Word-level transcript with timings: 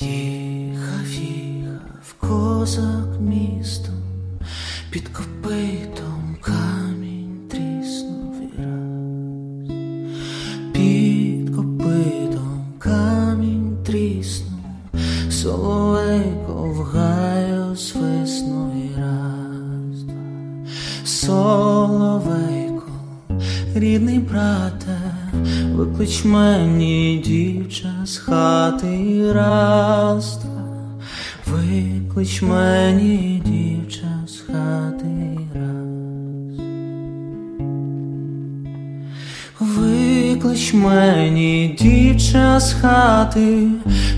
Їхав, 0.00 1.12
їхав 1.12 2.14
козак 2.20 3.20
містом, 3.20 3.94
під 4.90 5.08
копитом 5.08 6.36
камінь 6.40 7.48
тріснув 7.50 8.34
і 8.42 8.62
раз, 8.62 9.68
під 10.72 11.56
копитом 11.56 12.66
камінь 12.78 13.76
тріснув, 13.86 14.60
соловейко 15.30 16.74
в 16.76 16.82
гаю 16.82 17.76
свиснув 17.76 18.72
і 18.76 19.00
раз, 19.00 20.04
соловейко, 21.04 22.88
рідний 23.74 24.18
брате, 24.18 24.98
виклич 25.74 26.24
мені 26.24 27.22
дівча 27.24 27.92
з 28.04 28.16
хати 28.16 29.32
раз, 29.32 29.54
два. 29.54 29.63
Виклич 32.34 32.42
мені 32.42 33.42
дівча 33.46 34.26
з 34.26 34.40
хати 34.46 35.38
раз. 35.54 36.58
Виклич 39.60 40.74
мені 40.74 41.76
дівча 41.80 42.60
з 42.60 42.72
хати, 42.72 43.68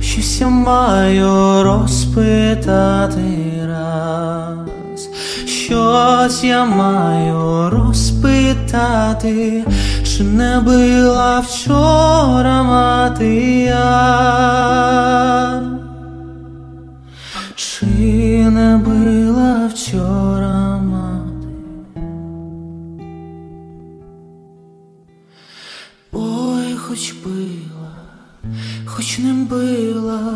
щось 0.01 0.41
я 0.41 0.49
маю 0.49 1.63
розпитати 1.63 3.23
раз, 3.67 5.09
щось 5.47 6.45
я 6.45 6.65
маю 6.65 7.71
розпитати, 7.71 9.65
чи 10.05 10.23
не 10.23 10.61
била 10.61 11.41
вчора 11.41 12.63
мати 12.63 13.35
я, 13.61 15.07
чи 17.79 17.87
не 18.51 18.77
била 18.77 19.67
вчора 19.67 20.79
мати. 20.79 21.49
Ой, 26.13 26.75
хоч 26.77 27.15
била, 27.25 27.97
хоч 28.87 29.19
не 29.19 29.33
била, 29.33 30.35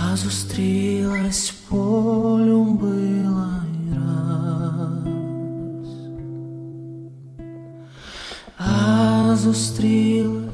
а 0.00 0.16
зустрілась 0.16 1.54
полюбила 1.68 3.64
й 3.72 3.94
раз, 3.94 5.08
а 8.58 9.36
зустрілась 9.36 10.45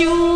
you. 0.00 0.29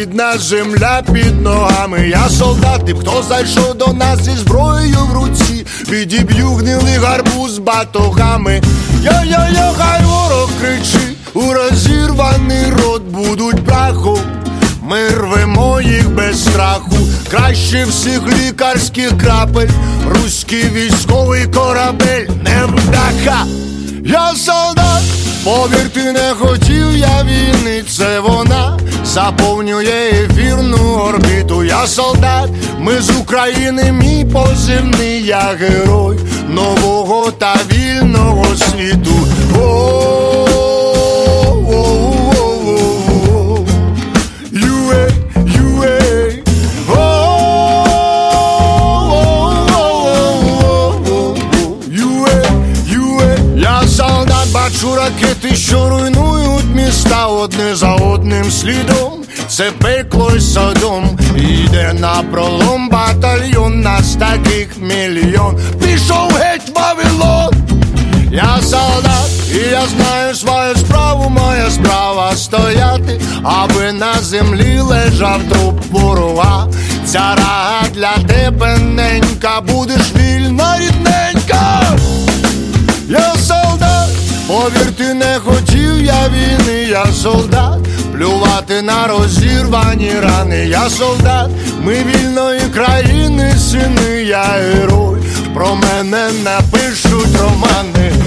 Рідна 0.00 0.38
земля 0.38 1.02
під 1.12 1.42
ногами. 1.42 2.08
Я 2.08 2.28
солдат, 2.28 2.80
і 2.88 2.92
хто 2.92 3.24
зайшов 3.28 3.74
до 3.74 3.86
нас 3.86 4.22
зі 4.22 4.30
зброєю 4.30 4.98
в 5.10 5.12
руці, 5.12 5.66
відіб'ю 5.88 6.48
гнилий 6.48 6.94
гарбуз 6.94 7.58
батогами. 7.58 8.62
Йо-йо-йо, 9.02 9.72
хай 9.78 10.04
ворог 10.04 10.50
кричить, 10.60 11.16
у 11.34 11.52
розірваний 11.52 12.64
рот 12.70 13.02
будуть 13.02 13.64
прахом. 13.64 14.18
Ми 14.82 15.08
рвемо 15.08 15.80
їх 15.80 16.10
без 16.10 16.44
страху, 16.44 16.96
краще 17.30 17.84
всіх 17.84 18.20
лікарських 18.38 19.18
крапель, 19.18 19.68
руський 20.08 20.64
військовий 20.72 21.46
корабель, 21.46 22.26
невдаха. 22.44 23.46
Я 24.04 24.34
солдат, 24.36 25.02
повірте, 25.44 26.12
не 26.12 26.34
хотів 26.38 26.96
я 26.96 27.22
війни, 27.22 27.82
це 27.88 28.20
вона 28.20 28.79
заповнює 29.10 30.10
ефірну 30.24 30.94
орбіту. 30.94 31.64
Я 31.64 31.86
солдат, 31.86 32.50
ми 32.78 33.00
з 33.00 33.10
України, 33.20 33.92
мій 33.92 34.24
позивний, 34.32 35.26
я 35.26 35.56
герой 35.60 36.18
нового 36.48 37.30
та 37.30 37.54
вільного 37.72 38.44
світу. 38.56 39.10
О-о-о-о-о-о. 39.58 39.99
Слідом. 58.60 59.24
Це 59.48 59.70
пекло 59.70 60.32
й 60.36 60.40
садом, 60.40 61.18
іде 61.36 61.92
на 62.00 62.22
пролом 62.32 62.88
батальйон, 62.88 63.80
нас 63.80 64.16
таких 64.16 64.68
мільйон. 64.78 65.58
Пішов 65.82 66.32
геть 66.32 66.72
Вавилон. 66.76 67.54
Я 68.32 68.58
солдат, 68.62 69.30
і 69.52 69.70
я 69.70 69.82
знаю 69.86 70.34
свою 70.34 70.76
справу, 70.76 71.28
моя 71.28 71.70
справа 71.70 72.32
стояти, 72.36 73.20
аби 73.42 73.92
на 73.92 74.14
землі 74.14 74.80
лежав 74.80 75.40
труп 75.50 75.80
ворога. 75.90 76.66
Ця 77.06 77.34
рага 77.36 77.82
для 77.94 78.12
тебе 78.28 78.78
ненька, 78.78 79.60
будеш 79.60 80.12
вільна 80.16 80.78
рідненька. 80.78 81.82
Я 83.08 83.34
солдат, 83.34 84.08
повірте, 84.48 85.14
не 85.14 85.38
хотів 85.44 86.02
я 86.02 86.28
війни, 86.28 86.86
я 86.88 87.06
солдат, 87.22 87.78
плювати 88.20 88.82
на 88.82 89.06
розірвані 89.06 90.12
рани, 90.22 90.66
я 90.66 90.90
солдат, 90.90 91.50
ми 91.82 91.94
вільної 91.94 92.60
країни, 92.60 93.54
сини, 93.58 94.22
я 94.22 94.42
герой, 94.42 95.20
про 95.54 95.74
мене 95.74 96.30
напишуть 96.44 97.36
романи. 97.40 98.19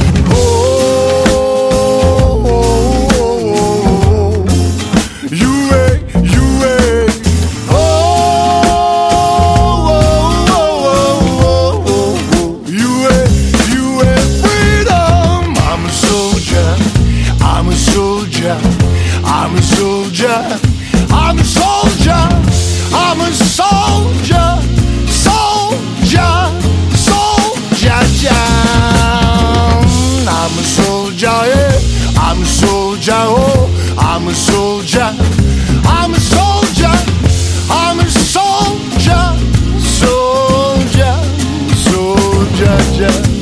soldier. 19.73 20.61
I'm 21.11 21.39
a 21.39 21.45
soldier. 21.45 22.29
I'm 22.93 23.21
a 23.21 23.31
soldier. 23.33 24.49
Soldier. 25.09 26.35
Soldier. 27.09 28.01
Down. 28.23 29.85
I'm 30.29 30.55
a 30.59 30.63
soldier. 30.63 31.39
Yeah. 31.53 31.81
I'm 32.19 32.43
a 32.43 32.45
soldier. 32.45 33.13
Oh, 33.15 33.69
I'm 33.99 34.29
a 34.29 34.35
soldier. 34.35 35.11
I'm 35.85 36.13
a 36.13 36.21
soldier. 36.21 36.97
I'm 37.71 38.01
a 38.01 38.09
soldier. 38.09 39.25
Soldier. 39.81 41.17
Soldier. 41.75 42.79
yeah. 43.01 43.39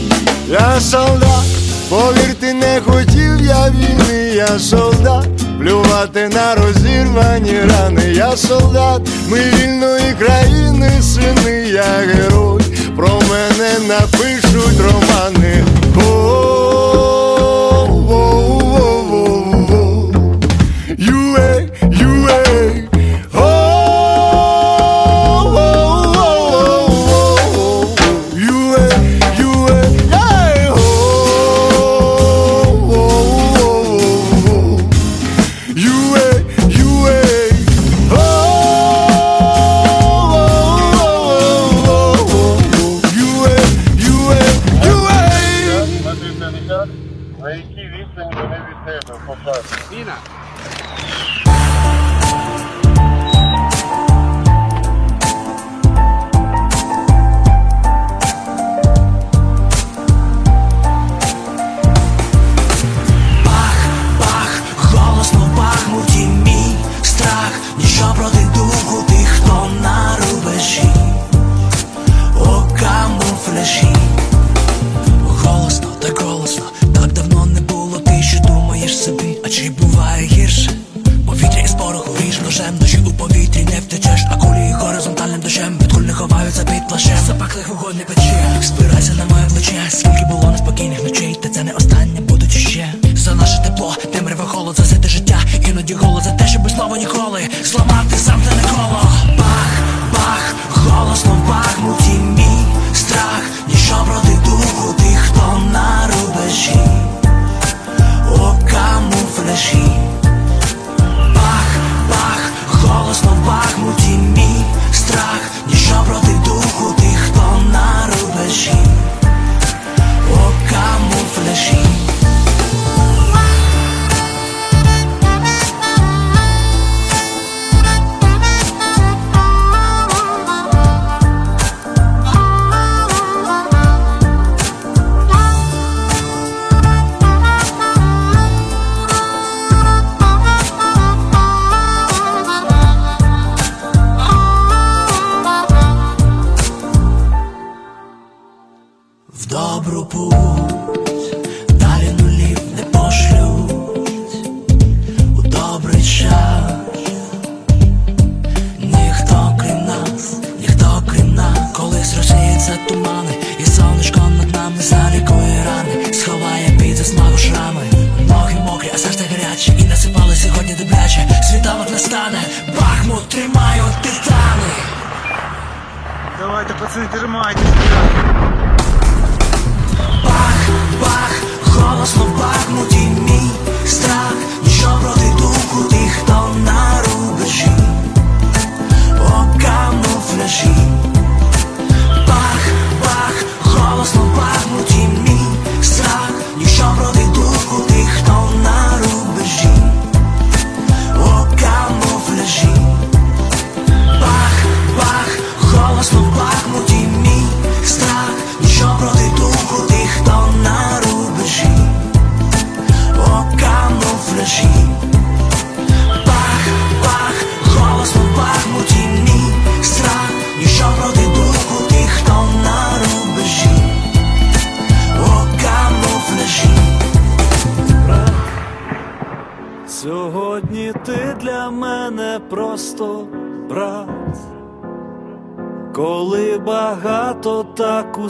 Я 0.48 0.80
солдат, 0.80 1.44
повірте, 1.88 2.54
не 2.54 2.80
хотів 2.86 3.40
я 3.40 3.70
війни, 3.70 4.34
я 4.34 4.58
солдат, 4.58 5.28
Плювати 5.61 6.29
на 6.29 6.55
розірвані 6.55 7.59
рани, 7.69 8.13
я 8.15 8.37
солдат, 8.37 9.01
ми 9.29 9.39
вільної 9.39 10.13
країни, 10.19 10.91
сини, 11.01 11.69
я 11.69 11.83
герой, 11.83 12.61
про 12.95 13.07
мене 13.07 13.87
напишуть 13.87 14.79
романи. 14.79 15.63
О-о-о-о-о-о. 15.97 16.60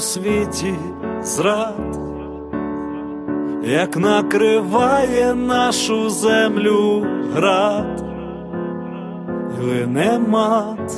Світі 0.01 0.74
зрад, 1.24 2.00
як 3.63 3.98
накриває 3.98 5.34
нашу 5.34 6.10
землю 6.10 7.05
град, 7.36 8.03
і 9.60 9.63
лине 9.63 10.20
мат, 10.27 10.93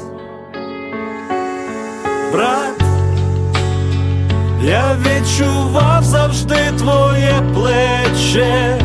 брат, 2.33 2.83
я 4.63 4.95
відчував 5.05 6.03
завжди 6.03 6.59
твоє 6.77 7.41
плече. 7.53 8.79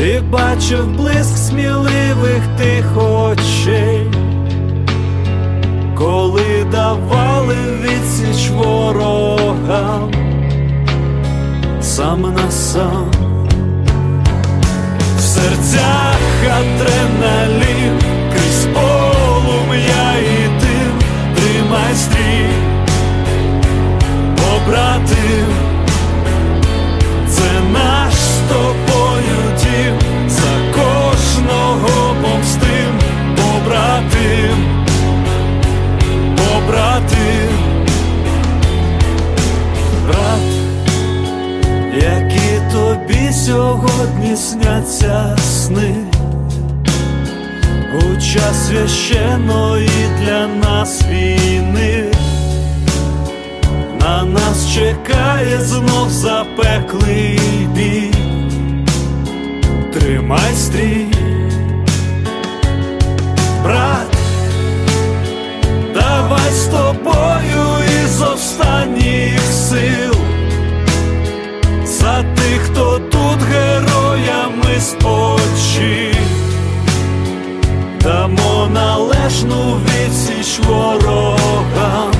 І 0.00 0.20
бачив 0.20 0.96
блиск 0.96 1.36
сміливих 1.36 2.42
тих 2.58 2.96
очей, 2.96 4.10
коли 5.94 6.64
давали 7.46 7.66
відсіч 7.82 8.50
ворогам 8.50 10.12
сам 11.80 12.20
на 12.20 12.50
сам, 12.50 13.10
в 15.18 15.20
серцях 15.20 16.18
адреналін, 16.44 18.00
крізь 18.32 18.66
полум'я 18.74 20.14
і 20.18 20.48
дим, 20.60 20.98
тримай 21.36 21.94
стрій, 21.94 22.48
побратим. 24.36 25.46
Це 27.28 27.60
наш 27.72 28.14
з 28.14 28.40
сьогодні 43.44 44.36
сняться 44.36 45.36
сни, 45.38 45.94
у 47.94 48.20
час 48.20 48.66
священої 48.66 49.90
для 50.20 50.46
нас 50.46 51.02
війни. 51.10 52.04
На 54.00 54.24
нас 54.24 54.74
чекає 54.74 55.60
знов 55.60 56.10
запеклий 56.10 57.40
бій. 57.74 58.10
Тримай 59.92 60.54
стрій, 60.54 61.06
брат, 63.64 64.16
давай 65.94 66.50
з 66.52 66.66
тобою 66.66 67.66
із 68.04 68.22
останніх 68.22 69.40
сил. 69.40 70.14
За 71.84 72.22
тих, 72.22 72.62
хто 72.62 72.85
спочив, 74.80 76.16
дамо 78.02 78.68
належну 78.72 79.80
відсіч 79.84 80.58
ворогам 80.66 82.12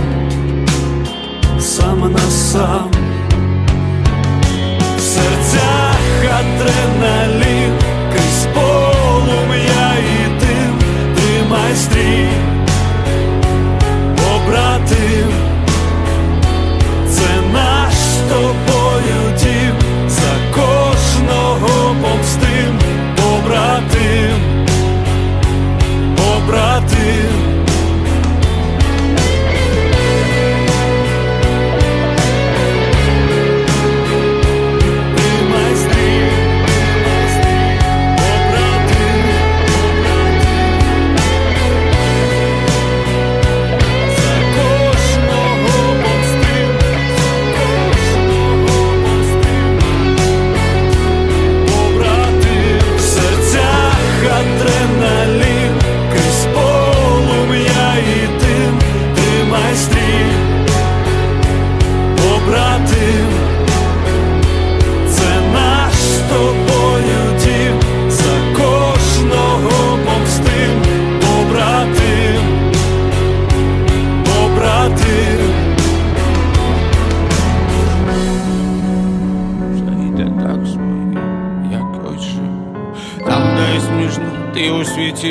сам 1.60 2.12
на 2.12 2.30
сам. 2.30 2.90
В 4.96 5.00
серцях 5.00 5.96
адреналін, 6.38 7.72
крізь 8.12 8.46
полум'я 8.54 9.92
і 9.98 10.40
дим, 10.40 10.78
тримай 11.16 11.76
стрій, 11.76 12.28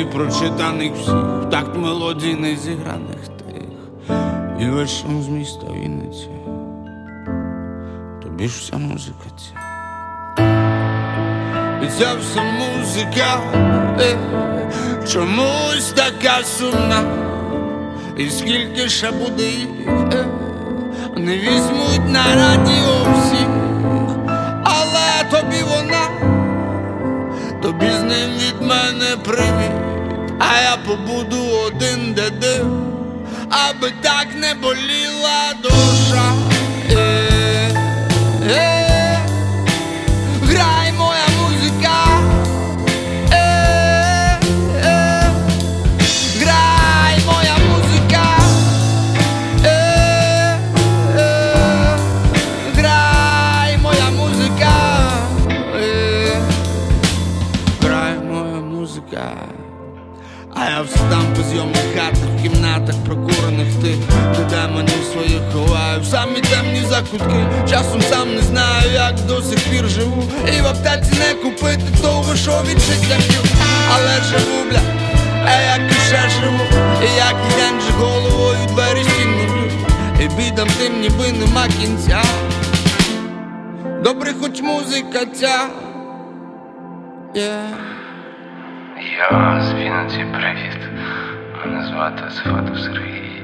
у 0.04 0.10
прочитаних 0.10 0.92
всіх, 0.92 1.50
такт 1.50 1.76
мелодій 1.76 2.34
не 2.34 2.56
зіграних 2.56 3.28
тих, 3.28 4.16
і 4.60 4.66
весь 4.66 5.04
з 5.20 5.28
міста 5.28 5.66
Вінниці. 5.72 6.28
Тобі 8.22 8.48
ж 8.48 8.58
вся 8.60 8.76
музика 8.76 9.24
ця. 9.36 9.60
І 11.82 11.88
ця 11.98 12.14
вся 12.20 12.42
музика 12.42 13.40
е, 14.00 14.16
чомусь 15.12 15.92
така 15.94 16.44
сумна, 16.44 17.02
і 18.16 18.30
скільки 18.30 18.88
ще 18.88 19.10
буде 19.10 19.42
їх, 19.42 19.68
е, 20.12 20.26
не 21.16 21.38
візьмуть 21.38 22.08
на 22.08 22.24
радіо 22.34 23.12
всіх, 23.12 23.48
але 24.64 25.30
тобі 25.30 25.62
вона, 25.62 26.30
тобі 27.62 27.90
з 27.90 28.02
ним 28.02 28.30
від 28.30 28.68
мене 28.68 29.16
привіт, 29.24 29.85
а 30.50 30.60
я 30.60 30.76
побуду 30.76 31.38
один 31.66 32.14
де 32.14 32.64
аби 33.50 33.92
так 34.02 34.26
не 34.34 34.54
боліла 34.54 35.54
душа. 35.62 36.45
Закутки, 66.96 67.68
часом 67.68 68.00
сам 68.00 68.34
не 68.34 68.42
знаю, 68.42 68.92
як 68.92 69.14
до 69.26 69.42
сих 69.42 69.58
пір 69.58 69.88
живу. 69.88 70.22
І 70.58 70.60
в 70.60 70.66
аптеці 70.66 71.12
не 71.18 71.34
купити 71.34 72.02
того, 72.02 72.36
що 72.36 72.50
від 72.50 72.80
життя 72.80 73.16
п'ю 73.28 73.40
Але 73.94 74.22
живу, 74.22 74.70
бля, 74.70 74.80
а 75.46 75.60
як 75.60 75.92
ще 75.92 76.28
живу, 76.28 76.64
і 77.02 77.16
як 77.16 77.36
і 77.50 77.60
день 77.60 77.80
же 77.80 77.92
головою 77.92 78.66
двері 78.68 79.04
стіну 79.04 79.44
б'ю 79.44 79.70
І 80.20 80.28
бідам 80.28 80.68
тим 80.78 81.00
ніби 81.00 81.32
нема 81.32 81.66
кінця. 81.80 82.22
Добре, 84.04 84.32
хоч 84.40 84.62
музика 84.62 85.26
ця. 85.34 85.68
Yeah. 87.34 87.86
Я 89.18 89.62
з 89.62 89.74
Вінниці, 89.74 90.26
привіт. 90.32 90.80
Мене 91.66 91.86
звати 91.86 92.22
Сфатов 92.30 92.78
Сергій 92.78 93.42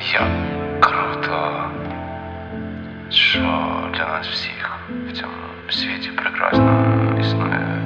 і 0.00 0.12
як 0.12 0.59
круто, 1.30 1.70
що 3.10 3.40
для 3.94 4.06
нас 4.06 4.28
всіх 4.28 4.78
в 5.08 5.12
цьому 5.12 5.32
світі 5.70 6.10
прекрасно 6.10 6.82
існує 7.20 7.78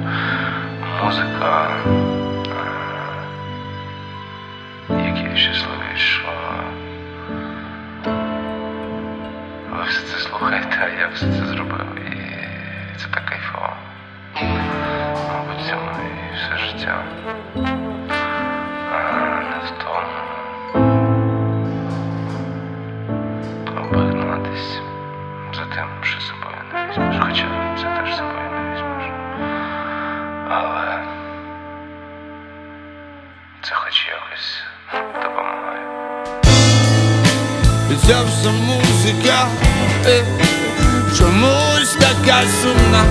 музика. 1.03 1.67
Як 4.89 5.17
я 5.17 5.35
щасливий, 5.35 5.95
що 5.95 6.23
ви 9.71 9.83
все 9.87 10.01
це 10.01 10.17
слухаєте, 10.19 10.77
а 10.81 11.01
я 11.01 11.07
все 11.13 11.25
це 11.25 11.45
зробив 11.45 11.87
і 11.97 12.97
це 12.97 13.07
так 13.13 13.25
кайфово. 13.25 13.73
Мабуть, 15.33 15.65
цьому 15.69 15.91
і 15.91 16.35
все 16.35 16.57
життя. 16.57 17.03
І 38.05 38.07
вся 38.07 38.49
музика 38.51 39.47
е, 40.05 40.23
чомусь 41.17 41.95
така 41.99 42.41
сумна. 42.61 43.03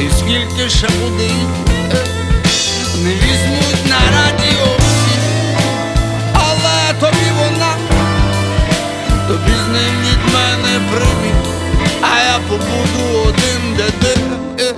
І 0.00 0.08
скільки 0.18 0.70
ще 0.70 0.86
буде 0.88 1.24
е, 1.92 2.04
не 3.02 3.10
візьмуть 3.14 3.86
на 3.88 3.96
радіо 4.16 4.76
всі, 4.78 5.18
але 6.32 6.94
тобі 7.00 7.30
вона, 7.38 7.74
тобі 9.28 9.52
з 9.66 9.68
ним 9.72 9.94
від 10.00 10.34
мене 10.34 10.80
привіт, 10.90 11.48
а 12.02 12.22
я 12.22 12.38
побуду 12.48 13.28
один 13.28 13.76
де 13.76 13.84
де, 14.00 14.14
е, 14.64 14.74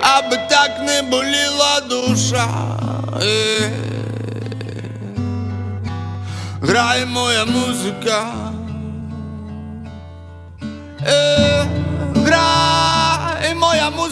аби 0.00 0.36
так 0.50 0.70
не 0.86 1.02
боліла 1.02 1.80
душа. 1.90 2.48
Е, 3.22 3.70
Грає 6.62 7.06
моя 7.06 7.44
музика. 7.44 8.45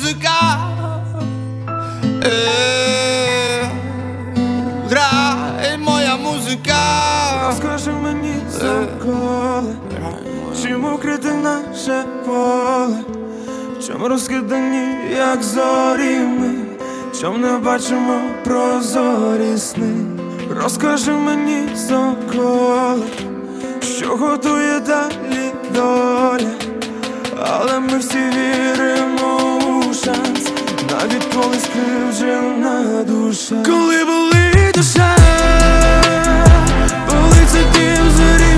Музика. 0.05 0.59
Е, 2.25 3.71
грай 4.91 5.79
моя 5.79 6.17
музика. 6.17 6.77
Скажи 7.57 7.91
мені 7.91 8.35
заколи, 8.51 9.75
чим 10.63 10.85
укрити 10.85 11.33
наше 11.33 12.05
поле, 12.27 12.97
чом 13.87 14.03
розкидані, 14.05 14.97
як 15.17 15.43
зорі 15.43 16.19
ми, 16.19 16.55
чом 17.21 17.41
не 17.41 17.59
бачимо 17.59 18.21
прозорі 18.45 19.59
сни. 19.59 19.95
Розкажи 20.63 21.13
мені 21.13 21.69
заколи, 21.75 23.03
що 23.83 24.07
готує 24.17 24.81
далі 24.81 25.53
доля, 25.75 26.51
але 27.41 27.81
ми 27.81 27.99
всі 27.99 28.19
віримо 28.19 29.44
шанс, 30.05 30.49
навіть 30.91 31.25
коли 31.35 31.57
скривджена 31.59 33.05
душа. 33.05 33.55
Коли 33.67 34.05
болить 34.05 34.75
душа, 34.75 35.17
болить 37.09 37.67
дім 37.73 38.11
зорі. 38.17 38.54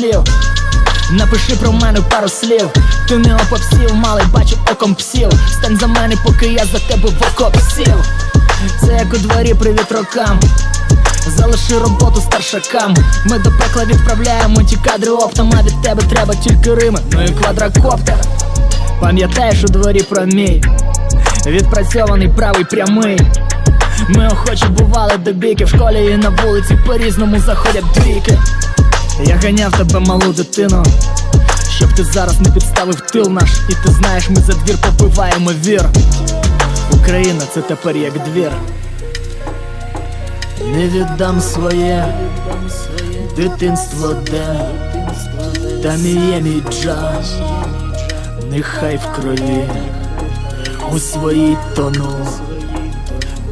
Слів. 0.00 0.22
Напиши 1.10 1.56
про 1.56 1.72
мене 1.72 2.00
пару 2.00 2.28
слів. 2.28 2.68
Ти 3.08 3.16
не 3.16 3.34
опопсів, 3.34 3.94
малий, 3.94 4.24
бачу 4.32 4.56
оком 4.72 4.94
псів. 4.94 5.28
Стань 5.52 5.78
за 5.78 5.86
мене, 5.86 6.14
поки 6.24 6.46
я 6.46 6.64
за 6.64 6.78
тебе 6.78 7.08
в 7.08 7.22
окоп 7.32 7.56
сів. 7.74 7.94
Це 8.80 8.92
як 8.92 9.14
у 9.14 9.16
дворі 9.16 9.54
привіт 9.54 9.92
рокам. 9.92 10.40
Залиши 11.36 11.78
роботу 11.78 12.20
старшакам. 12.20 12.96
Ми 13.26 13.38
до 13.38 13.50
пекла 13.50 13.84
відправляємо 13.84 14.62
ті 14.62 14.76
кадри 14.76 15.10
оптом 15.10 15.52
А 15.58 15.62
від 15.62 15.82
тебе 15.82 16.02
треба 16.02 16.34
тільки 16.34 16.74
рими, 16.74 17.00
ну 17.12 17.24
і 17.24 17.28
квадрокоптер. 17.28 18.16
Пам'ятаєш 19.00 19.64
у 19.64 19.66
дворі 19.66 20.02
про 20.02 20.26
мій? 20.26 20.64
Відпрацьований 21.46 22.28
правий 22.28 22.64
прямий. 22.64 23.20
Ми 24.08 24.28
охочі 24.28 24.66
бували 24.66 25.16
до 25.16 25.32
бійки. 25.32 25.64
В 25.64 25.68
школі 25.68 26.10
і 26.14 26.16
на 26.16 26.28
вулиці 26.28 26.78
по-різному 26.86 27.40
заходять 27.40 27.84
двійки 27.94 28.38
Я 29.24 29.36
ганяв 29.36 29.72
тебе 29.72 30.00
малу 30.00 30.32
дитину, 30.32 30.84
щоб 31.76 31.92
ти 31.92 32.04
зараз 32.04 32.40
не 32.40 32.50
підставив 32.50 33.00
тил 33.00 33.28
наш, 33.30 33.50
і 33.68 33.72
ти 33.72 33.92
знаєш, 33.92 34.30
ми 34.30 34.36
за 34.36 34.52
двір 34.52 34.78
попиваємо 34.78 35.50
вір. 35.50 35.84
Україна 36.92 37.42
це 37.54 37.60
тепер 37.60 37.96
як 37.96 38.12
двір. 38.12 38.52
Не 40.74 40.88
віддам 40.88 41.40
своє 41.40 42.14
дитинство, 43.36 44.08
де 44.30 44.60
там 45.82 46.06
і 46.06 46.10
є 46.10 46.40
мій 46.40 46.62
джаз, 46.70 47.34
нехай 48.50 48.96
в 48.96 49.16
крові 49.16 49.64
у 50.92 50.98
своїй 50.98 51.56
тону, 51.76 52.26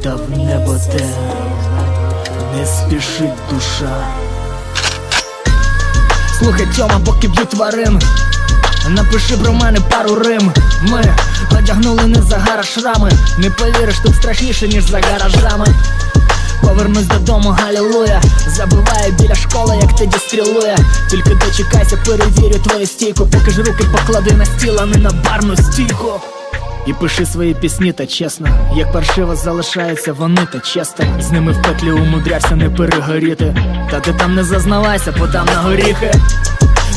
та 0.02 0.14
в 0.14 0.38
небо 0.38 0.76
те 0.92 1.04
не 2.56 2.66
спішить 2.66 3.38
душа. 3.50 4.27
Слухай, 6.38 6.66
Тьома, 6.76 7.00
поки 7.04 7.28
б'ю 7.28 7.46
тварин. 7.46 8.00
Напиши 8.88 9.36
про 9.36 9.52
мене 9.52 9.80
пару 9.80 10.14
рим. 10.14 10.52
Ми 10.82 11.14
одягнули 11.58 12.02
не 12.02 12.22
загара 12.22 12.62
шрами 12.62 13.12
Не 13.38 13.50
повіриш, 13.50 13.98
тут 14.04 14.14
страшніше, 14.14 14.68
ніж 14.68 14.84
за 14.84 15.00
гаражами. 15.00 15.66
Повернусь 16.62 17.06
додому, 17.06 17.48
галілуя. 17.48 18.22
Забиваю 18.46 19.12
біля 19.20 19.34
школи, 19.34 19.78
як 19.82 19.96
тоді 19.96 20.18
стрілує. 20.18 20.76
Тільки 21.10 21.34
дочекайся, 21.34 21.96
перевірю 22.06 22.58
твою 22.58 22.86
стійку. 22.86 23.26
Поки 23.26 23.50
ж 23.50 23.62
руки 23.62 23.84
поклади 23.92 24.32
на 24.32 24.46
стіл, 24.46 24.78
а 24.80 24.86
не 24.86 24.96
на 24.96 25.10
барну 25.10 25.56
стійку 25.56 26.20
і 26.88 26.92
пиши 26.92 27.26
свої 27.26 27.54
пісні 27.54 27.92
та 27.92 28.06
чесно, 28.06 28.48
як 28.76 28.92
паршиво 28.92 29.36
залишаються 29.36 30.12
вони 30.12 30.46
та 30.52 30.60
чесно 30.60 31.04
З 31.20 31.30
ними 31.30 31.52
в 31.52 31.62
петлі 31.62 31.90
умудрявся 31.90 32.56
не 32.56 32.70
перегоріти. 32.70 33.56
Та 33.90 34.00
ти 34.00 34.12
там 34.12 34.34
не 34.34 34.44
зазнавайся, 34.44 35.12
подам 35.12 35.46
на 35.46 35.62
горіхи. 35.62 36.12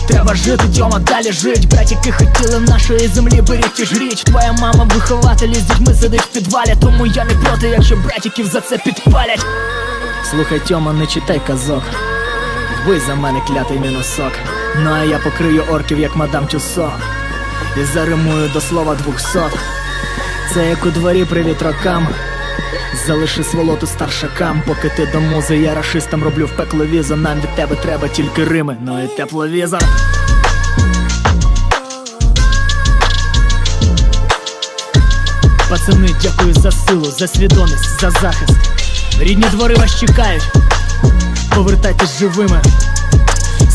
Треба 0.08 0.36
жити, 0.36 0.63
Тьома, 0.77 0.99
далі 0.99 1.32
жить. 1.32 1.69
Братіки 1.69 2.12
хотіли 2.12 2.60
нашої 2.60 3.08
землі, 3.08 3.41
беріть 3.41 3.80
і 3.80 3.86
жріть. 3.86 4.23
Твоя 4.23 4.54
мама 4.54 4.89
вихователі 4.95 5.56
з 5.56 5.63
дітьми 5.63 5.93
сидить 5.93 6.21
в 6.21 6.27
підвалі. 6.27 6.75
Тому 6.82 7.06
я 7.06 7.25
не 7.25 7.34
проти, 7.34 7.67
якщо 7.67 7.95
братіків 7.95 8.45
за 8.45 8.62
це 8.62 8.77
підпалять. 8.77 9.45
Слухай, 10.32 10.60
Тьома, 10.60 10.93
не 10.93 11.08
читай 11.08 11.41
казок. 11.47 11.84
Вбий 12.84 12.99
за 13.08 13.15
мене 13.15 13.41
клятий 13.47 13.80
мінусок. 13.80 14.32
Ну 14.84 14.91
а 14.91 15.04
я 15.04 15.17
покрию 15.17 15.63
орків, 15.71 15.99
як 15.99 16.15
мадам 16.15 16.47
Тюсо. 16.47 16.91
І 17.82 17.84
заримую 17.93 18.49
до 18.54 18.62
слова 18.62 18.95
двохсот 18.95 19.51
Це 20.53 20.69
як 20.69 20.85
у 20.85 20.89
дворі 20.89 21.25
привіт 21.25 21.61
рокам. 21.61 22.07
Залиши 23.07 23.43
сволоту 23.43 23.87
старшакам, 23.87 24.61
поки 24.67 24.89
ти 24.89 25.05
до 25.05 25.21
музи, 25.21 25.57
я 25.57 25.75
рашистам 25.75 26.23
роблю 26.23 26.45
в 26.45 26.57
пекло 26.57 26.85
візу. 26.85 27.15
Нам 27.15 27.37
від 27.37 27.55
тебе 27.55 27.75
треба 27.75 28.07
тільки 28.07 28.45
рими, 28.45 28.77
ну 28.81 29.03
і 29.03 29.07
тепловізор. 29.07 29.81
Пацани, 35.69 36.09
дякую 36.21 36.53
за 36.53 36.71
силу, 36.71 37.05
за 37.05 37.27
свідомість, 37.27 38.01
за 38.01 38.11
захист. 38.11 38.55
Рідні 39.19 39.45
двори 39.51 39.75
вас 39.75 39.99
чекають, 39.99 40.51
повертайтесь 41.55 42.19
живими. 42.19 42.61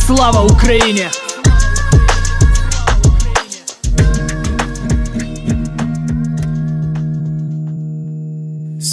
Слава 0.06 0.40
Україні! 0.40 1.06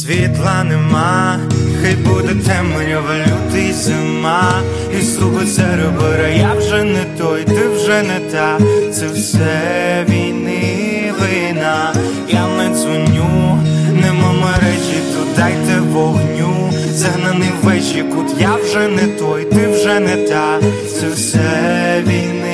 Світла 0.03 0.63
нема, 0.63 1.39
хай 1.81 1.95
буде 1.95 2.35
темрява, 2.47 3.15
лютий 3.17 3.73
зима, 3.73 4.61
і 4.99 5.01
ступиться 5.01 5.77
ребера, 5.77 6.27
я 6.27 6.53
вже 6.53 6.83
не 6.83 7.05
той, 7.17 7.43
ти 7.43 7.67
вже 7.67 8.03
не 8.03 8.19
та, 8.19 8.59
це 8.91 9.07
все 9.07 10.05
війни 10.09 11.13
вина, 11.19 11.93
я 12.29 12.47
не 12.47 12.75
дзвоню, 12.75 13.63
нема 14.01 14.31
мережі, 14.31 14.99
то 15.13 15.41
дайте 15.41 15.79
вогню, 15.79 16.71
загнаний 16.91 17.51
вечі 17.63 18.03
кут, 18.03 18.41
я 18.41 18.55
вже 18.55 18.87
не 18.87 19.07
той, 19.07 19.45
ти 19.45 19.67
вже 19.67 19.99
не 19.99 20.15
та, 20.17 20.59
це 20.99 21.09
все 21.09 22.03
війни 22.07 22.52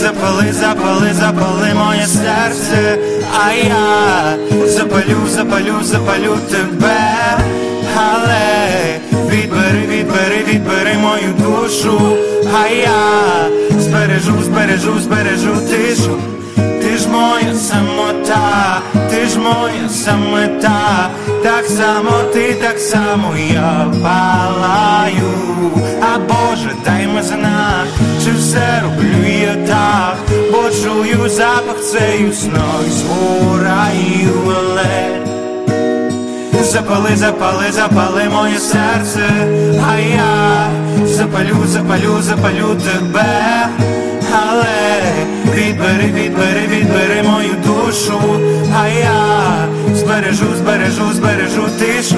Запали, 0.00 0.52
запали, 0.52 1.12
запали 1.12 1.74
моє 1.74 2.06
серце, 2.06 2.98
а 3.44 3.52
я 3.52 4.38
запалю, 4.66 5.28
запалю, 5.28 5.74
запалю 5.82 6.36
тебе, 6.50 7.38
але 7.96 9.00
відбери, 9.30 9.86
відбери, 9.88 10.44
відбери 10.48 10.94
мою 10.98 11.34
душу, 11.38 12.16
а 12.62 12.68
я 12.68 13.48
збережу, 13.78 14.42
збережу, 14.42 15.00
збережу 15.00 15.56
тишу, 15.70 16.18
ти 16.56 16.96
ж 16.96 17.08
моя 17.08 17.54
самота, 17.54 18.80
ти 19.10 19.26
ж 19.26 19.38
моя 19.38 19.88
самота, 19.88 21.10
так 21.42 21.66
само 21.66 22.10
ти, 22.32 22.54
так 22.54 22.78
само 22.78 23.34
я 23.52 23.86
палаю, 24.02 25.32
а 26.00 26.18
Боже, 26.18 26.70
дай 26.84 27.06
ми 27.06 27.22
знак, 27.22 27.88
чи 28.24 28.32
все 28.32 28.82
роблю 28.82 29.26
я 29.26 29.54
так, 29.66 30.16
бо 30.52 30.70
чую 30.70 31.28
запах 31.28 31.80
цею 31.80 32.32
сною 32.32 32.90
згораю, 32.90 34.54
але 34.56 35.20
Запали, 36.62 37.16
запали, 37.16 37.72
запали 37.72 38.28
моє 38.32 38.58
серце, 38.58 39.20
а 39.90 39.98
я 39.98 40.70
запалю, 41.06 41.66
запалю, 41.66 42.22
запалю 42.22 42.76
тебе, 42.84 43.68
але 44.32 45.02
відбери, 45.54 46.12
відбери, 46.12 46.66
відбери 46.68 47.22
мою 47.22 47.54
душу, 47.66 48.20
а 48.82 48.88
я 48.88 49.68
збережу, 49.94 50.46
збережу, 50.58 51.12
збережу 51.12 51.68
тишу. 51.78 52.16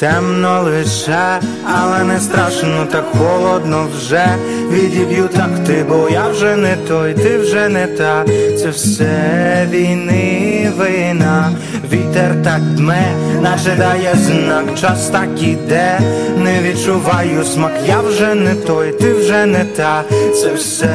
Темно 0.00 0.62
лише, 0.62 1.40
але 1.64 2.04
не 2.04 2.20
страшно, 2.20 2.86
так 2.92 3.04
холодно 3.18 3.88
вже. 3.96 4.26
Відіб'ю 4.70 5.28
так 5.36 5.50
ти, 5.66 5.84
бо 5.88 6.08
я 6.08 6.28
вже 6.28 6.56
не 6.56 6.76
той, 6.76 7.14
ти 7.14 7.38
вже 7.38 7.68
не 7.68 7.86
та, 7.86 8.24
це 8.58 8.68
все 8.68 9.66
війни 9.70 10.72
вина, 10.76 11.52
вітер 11.92 12.42
так 12.44 12.60
дме, 12.62 13.12
наче 13.40 13.76
дає 13.78 14.14
знак, 14.14 14.78
час 14.80 15.08
так 15.08 15.42
іде, 15.42 16.00
не 16.38 16.62
відчуваю 16.62 17.44
смак, 17.44 17.72
я 17.86 18.00
вже 18.00 18.34
не 18.34 18.54
той, 18.54 18.92
ти 18.92 19.14
вже 19.14 19.46
не 19.46 19.64
та, 19.64 20.04
це 20.34 20.54
все 20.54 20.88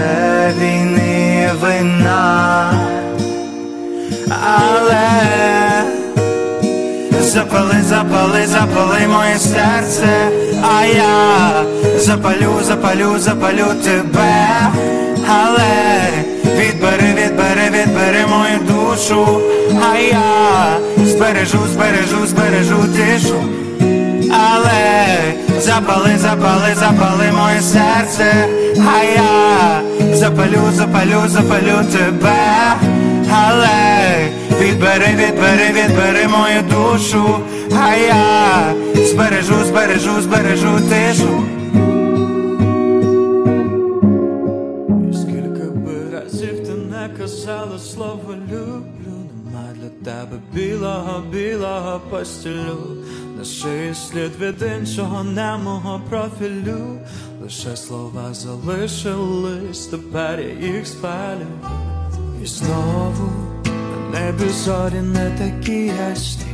війни 0.60 1.50
вина, 1.62 2.72
але 4.30 5.65
Запали, 7.36 7.82
запали, 7.84 8.48
запали 8.48 9.08
моє 9.08 9.38
серце, 9.40 10.08
а 10.64 10.86
я 10.86 11.64
запалю, 12.00 12.64
запалю, 12.64 13.20
запалю 13.20 13.66
тебе, 13.84 14.48
але 15.28 16.10
відбери, 16.46 17.08
відбери, 17.08 17.70
відбери 17.72 18.26
мою 18.28 18.60
душу, 18.60 19.42
а 19.92 19.98
я 19.98 20.78
збережу, 21.06 21.60
збережу, 21.74 22.28
збережу 22.28 22.84
тишу, 22.96 23.44
але 24.32 25.18
запали, 25.60 26.18
запали, 26.18 26.76
запали 26.76 27.32
моє 27.32 27.62
серце, 27.62 28.48
а 28.78 29.04
я 29.04 29.82
запалю, 30.16 30.62
запалю, 30.74 31.22
запалю 31.28 31.84
тебе, 31.92 32.75
але 33.32 34.30
відбери, 34.62 35.08
відбери, 35.08 35.68
відбери 35.74 36.28
мою 36.28 36.62
душу, 36.62 37.40
а 37.82 37.96
я 37.96 38.74
збережу, 38.96 39.64
збережу, 39.66 40.22
збережу 40.22 40.80
тишу. 40.90 41.44
Скільки 45.14 45.70
би 45.70 45.96
разів 46.14 46.68
ти 46.68 46.72
не 46.72 47.10
казала 47.20 47.80
слово 47.80 48.36
люблю, 48.52 49.30
нема 49.46 49.68
для 49.76 50.12
тебе 50.12 50.38
білого, 50.54 51.24
білого 51.32 52.02
постілю, 52.10 52.78
на 53.38 53.46
шиї 53.46 53.94
слід 53.94 54.32
від 54.42 54.66
іншого 54.80 55.24
немого 55.24 56.02
профілю, 56.10 57.00
лише 57.44 57.76
слова 57.76 58.34
залишились, 58.34 59.88
тепер 59.88 60.40
я 60.40 60.68
їх 60.68 60.88
спалю. 60.88 61.48
І 62.44 62.46
знову 62.46 63.32
на 63.66 64.20
небі 64.20 64.50
зорі 64.50 65.02
не 65.02 65.30
такі 65.30 65.92
ясні, 66.10 66.46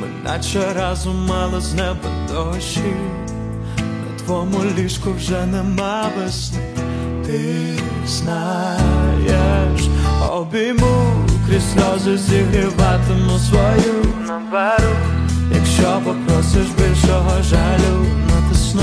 ми 0.00 0.06
наче 0.24 0.72
разом 0.72 1.26
мали 1.26 1.60
з 1.60 1.74
неба 1.74 2.10
дощі. 2.28 2.94
На 3.78 4.24
твоєму 4.24 4.58
ліжку 4.78 5.12
вже 5.12 5.46
нема 5.46 6.10
весни. 6.18 6.58
Ти 7.26 7.78
знаєш, 8.06 9.88
обійму 10.30 11.26
крізь 11.48 11.72
сльози 11.72 12.18
зігріватиму 12.18 13.38
свою 13.38 14.04
наверу 14.26 14.96
Якщо 15.54 16.00
попросиш 16.04 16.66
більшого 16.78 17.42
жалю, 17.42 18.06
натисну 18.28 18.82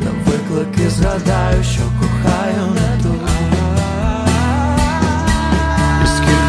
на 0.00 0.10
виклики, 0.26 0.90
згадаю, 0.90 1.64
що 1.64 1.82
кохаю 2.00 2.66
не 2.74 3.02
ту 3.02 3.15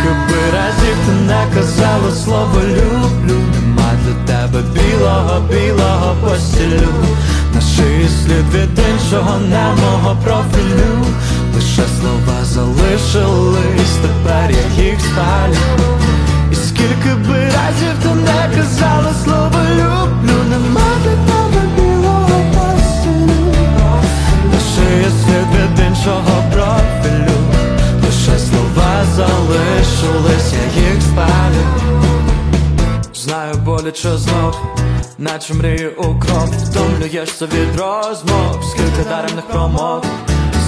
скільки 0.08 0.34
би 0.34 0.58
разів 0.58 0.98
ти 1.06 1.12
не 1.12 1.46
казала 1.56 2.12
слово 2.12 2.62
люблю, 2.62 3.42
нема 3.54 3.92
для 4.04 4.34
тебе 4.34 4.62
білого, 4.74 5.42
білого 5.50 6.16
постілю. 6.24 6.90
На 7.54 7.62
шиї 7.62 8.10
слід 8.10 8.46
від 8.54 8.80
іншого 8.94 9.40
немого 9.40 10.18
профілю. 10.24 11.06
Лише 11.56 11.84
слова 12.00 12.44
залишились, 12.44 13.98
тепер 14.02 14.52
я 14.52 14.86
їх 14.86 15.00
спалю. 15.00 15.92
І 16.52 16.56
скільки 16.56 17.16
би 17.28 17.46
разів 17.46 17.96
ти 18.04 18.10
не 18.10 18.56
казала 18.56 19.14
слово 19.24 19.60
люблю 19.76 20.38
Нема 20.50 20.90
для 21.04 21.34
тебе 21.34 21.62
білого 21.76 22.42
постілю. 22.54 23.54
На 24.52 24.60
шиї 24.60 25.06
слід 25.24 25.48
від 25.54 25.86
іншого 25.88 26.37
слова 29.18 29.30
залишились, 29.30 30.54
я 30.54 30.82
їх 30.82 31.02
спалю 31.02 31.64
Знаю, 33.14 33.54
боляче 33.66 34.18
знов, 34.18 34.58
наче 35.18 35.54
мрію 35.54 35.92
у 35.98 36.04
кров, 36.04 36.50
втомлюєшся 36.64 37.46
від 37.46 37.80
розмов, 37.80 38.64
скільки 38.72 39.10
даремних 39.10 39.48
промов, 39.48 40.06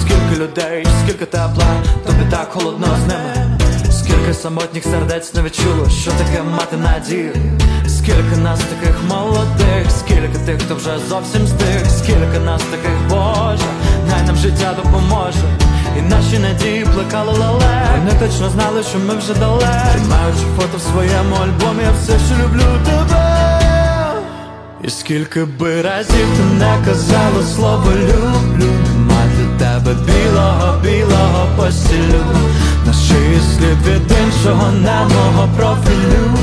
скільки 0.02 0.44
людей, 0.44 0.88
скільки 1.04 1.26
тепла, 1.26 1.84
тобі 2.06 2.32
так 2.32 2.52
холодно 2.52 2.88
з 3.06 3.08
ними. 3.08 3.60
Скільки 3.92 4.34
самотніх 4.34 4.84
сердець 4.84 5.34
не 5.34 5.42
відчуло, 5.42 5.90
що 5.90 6.12
таке 6.12 6.44
мати 6.44 6.78
надію. 6.78 7.34
Скільки 7.88 8.36
нас 8.44 8.60
таких 8.60 8.96
молодих, 9.10 9.92
скільки 10.00 10.40
тих, 10.46 10.62
хто 10.62 10.76
вже 10.76 11.00
зовсім 11.10 11.48
стих, 11.48 11.86
скільки 11.98 12.40
нас 12.46 12.62
таких, 12.62 13.10
Боже, 13.10 13.66
най 14.10 14.24
нам 14.28 14.36
життя 14.36 14.76
допоможе. 14.84 15.44
І 15.98 16.02
наші 16.02 16.40
надії 16.40 16.86
плекали 16.94 17.40
лале 17.40 17.82
Вони 17.98 18.12
точно 18.20 18.50
знали, 18.50 18.84
що 18.84 19.00
ми 19.00 19.16
вже 19.16 19.34
далеко 19.34 19.66
Тримаючи 19.94 20.46
фото 20.58 20.78
в 20.78 20.82
своєму 20.82 21.36
альбомі, 21.36 21.84
я 21.84 21.92
все 21.92 22.14
ще 22.26 22.44
люблю 22.44 22.66
тебе. 22.86 23.60
І 24.84 24.90
скільки 24.90 25.46
би 25.46 25.82
разів 25.82 26.28
ти 26.38 26.44
не 26.60 26.78
казала 26.86 27.44
слово 27.56 27.92
люблю, 27.92 28.72
нема 28.88 29.22
для 29.36 29.66
тебе 29.66 29.94
білого, 29.94 30.80
білого 30.84 31.48
постілю. 31.58 32.24
На 32.86 32.94
шиї 32.94 33.40
слід 33.56 33.88
від 33.88 34.18
іншого 34.26 34.72
немого 34.72 35.50
профілю. 35.58 36.38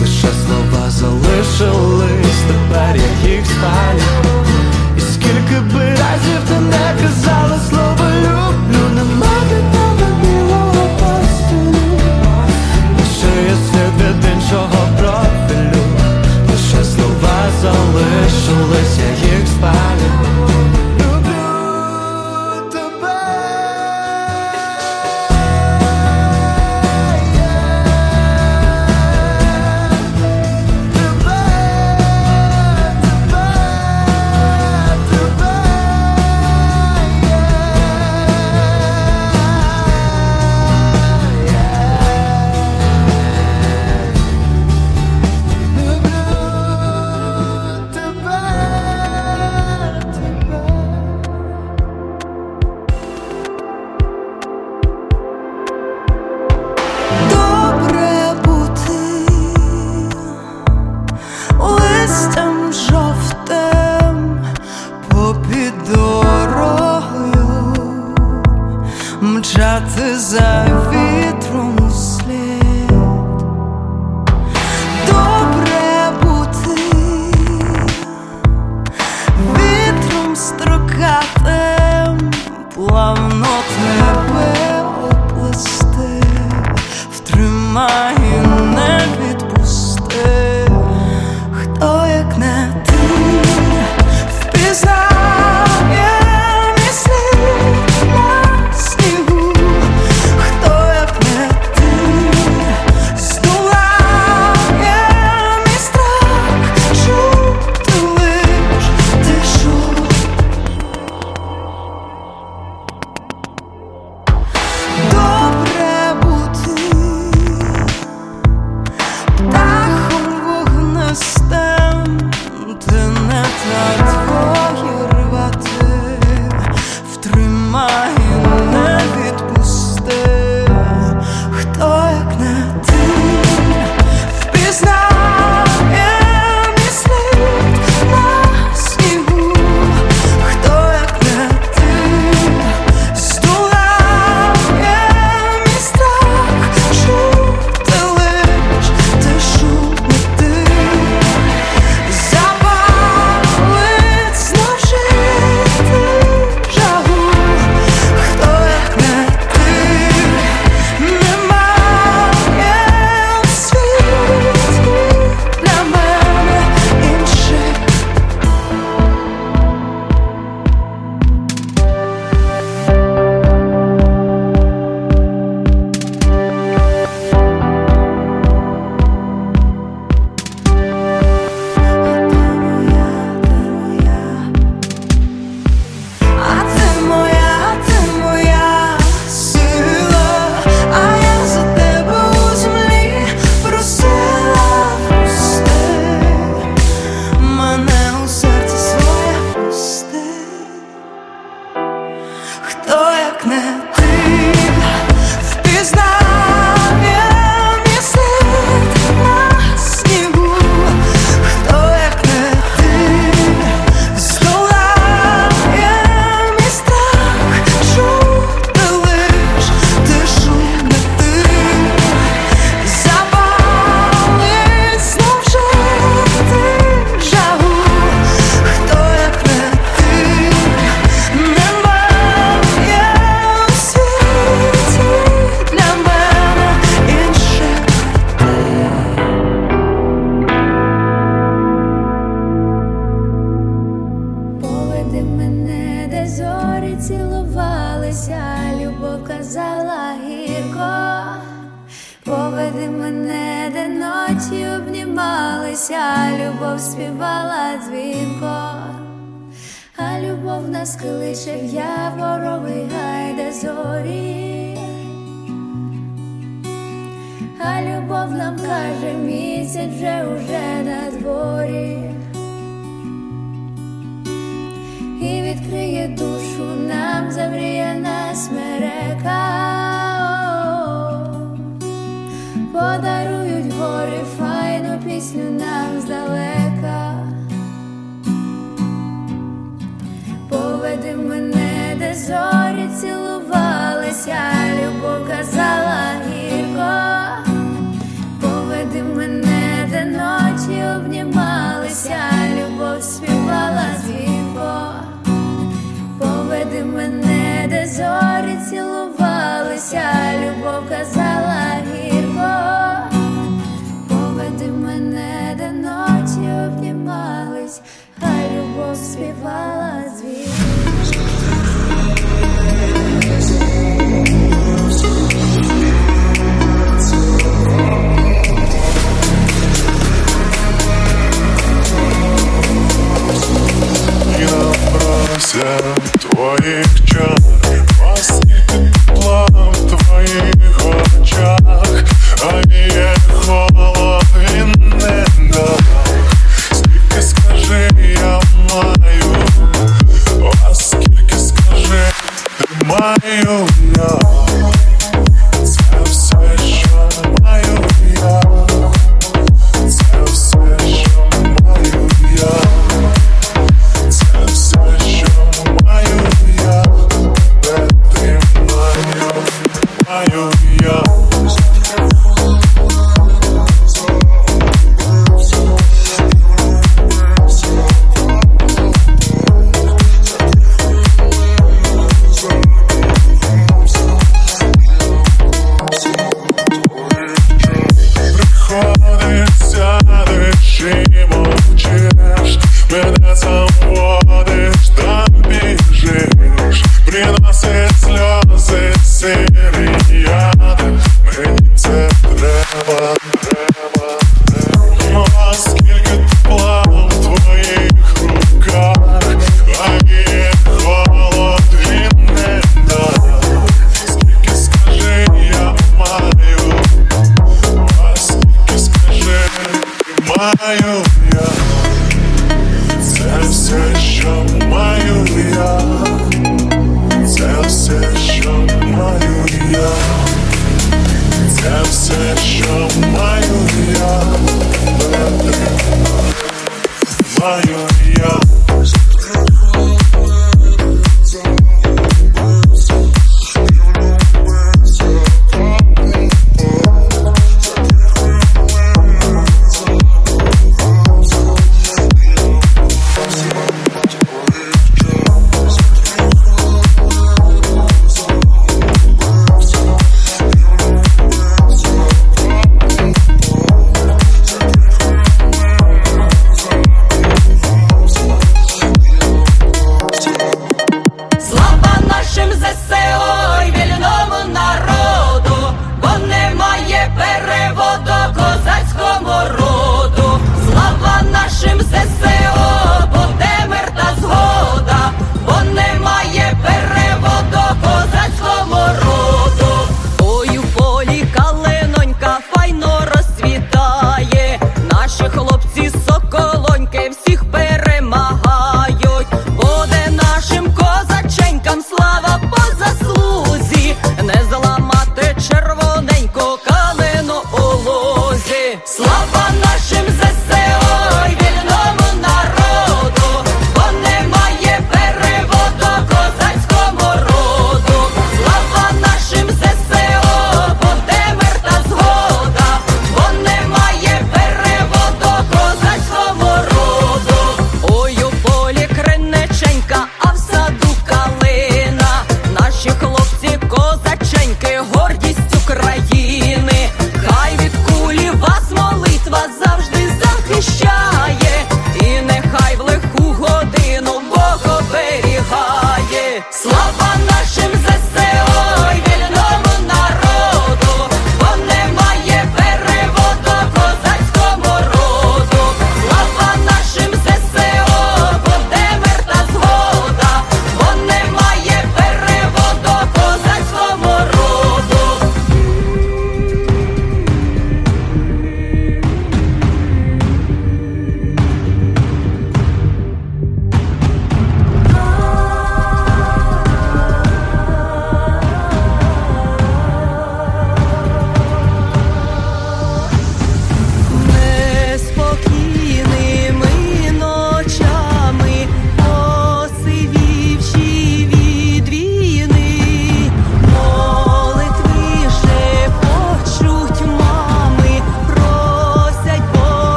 Лише 0.00 0.28
слова 0.46 0.90
залишились, 0.90 2.42
тепер 2.48 2.96
я 2.96 3.30
їх 3.30 3.46
спалю. 3.46 4.32
Скільки 5.32 5.60
би 5.60 5.80
разів 5.80 6.40
ти 6.48 6.60
не 6.60 7.02
казала 7.02 7.58
слово 7.70 8.10
люблю, 8.20 8.88
нема 8.94 9.34
для 9.48 9.60
тебе 9.72 10.06
білого 10.22 10.88
постілю. 10.98 12.00
Лише 12.98 13.42
є 13.50 13.56
слід 13.70 14.06
від 14.06 14.24
іншого 14.34 14.88
профілю. 14.98 15.82
Лише 16.50 16.84
слова 16.84 17.48
залишилися 17.62 19.08
їх 19.22 19.48
спалю. 19.48 20.11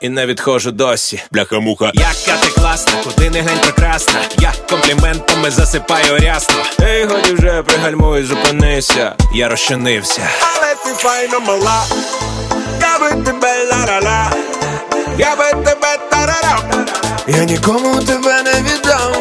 І 0.00 0.08
не 0.08 0.26
відходжу 0.26 0.70
досі. 0.70 1.22
Бляха-муха, 1.30 1.90
яка 1.94 2.40
ти 2.42 2.50
класна, 2.60 2.92
куди 3.04 3.30
не 3.30 3.40
глянь 3.40 3.58
прекрасна. 3.62 4.14
Я 4.38 4.52
компліментами 4.70 5.50
засипаю 5.50 6.18
рясно. 6.18 6.54
Ей, 6.82 7.04
годі 7.04 7.32
вже 7.32 7.62
пригальмуй, 7.62 8.24
зупинися. 8.24 9.14
Я 9.34 9.48
розчинився. 9.48 10.20
Але 10.56 10.74
ти 10.74 11.02
файно 11.02 11.40
мала, 11.40 11.84
я 12.80 12.98
би 12.98 13.22
тебе 13.22 13.64
ла-ла-ла, 13.72 14.30
я 15.18 15.36
би 15.36 15.64
тебе 15.64 15.98
тарарам, 16.10 16.86
я 17.26 17.44
нікому 17.44 18.00
тебе 18.04 18.42
не 18.42 18.52
віддам, 18.62 19.12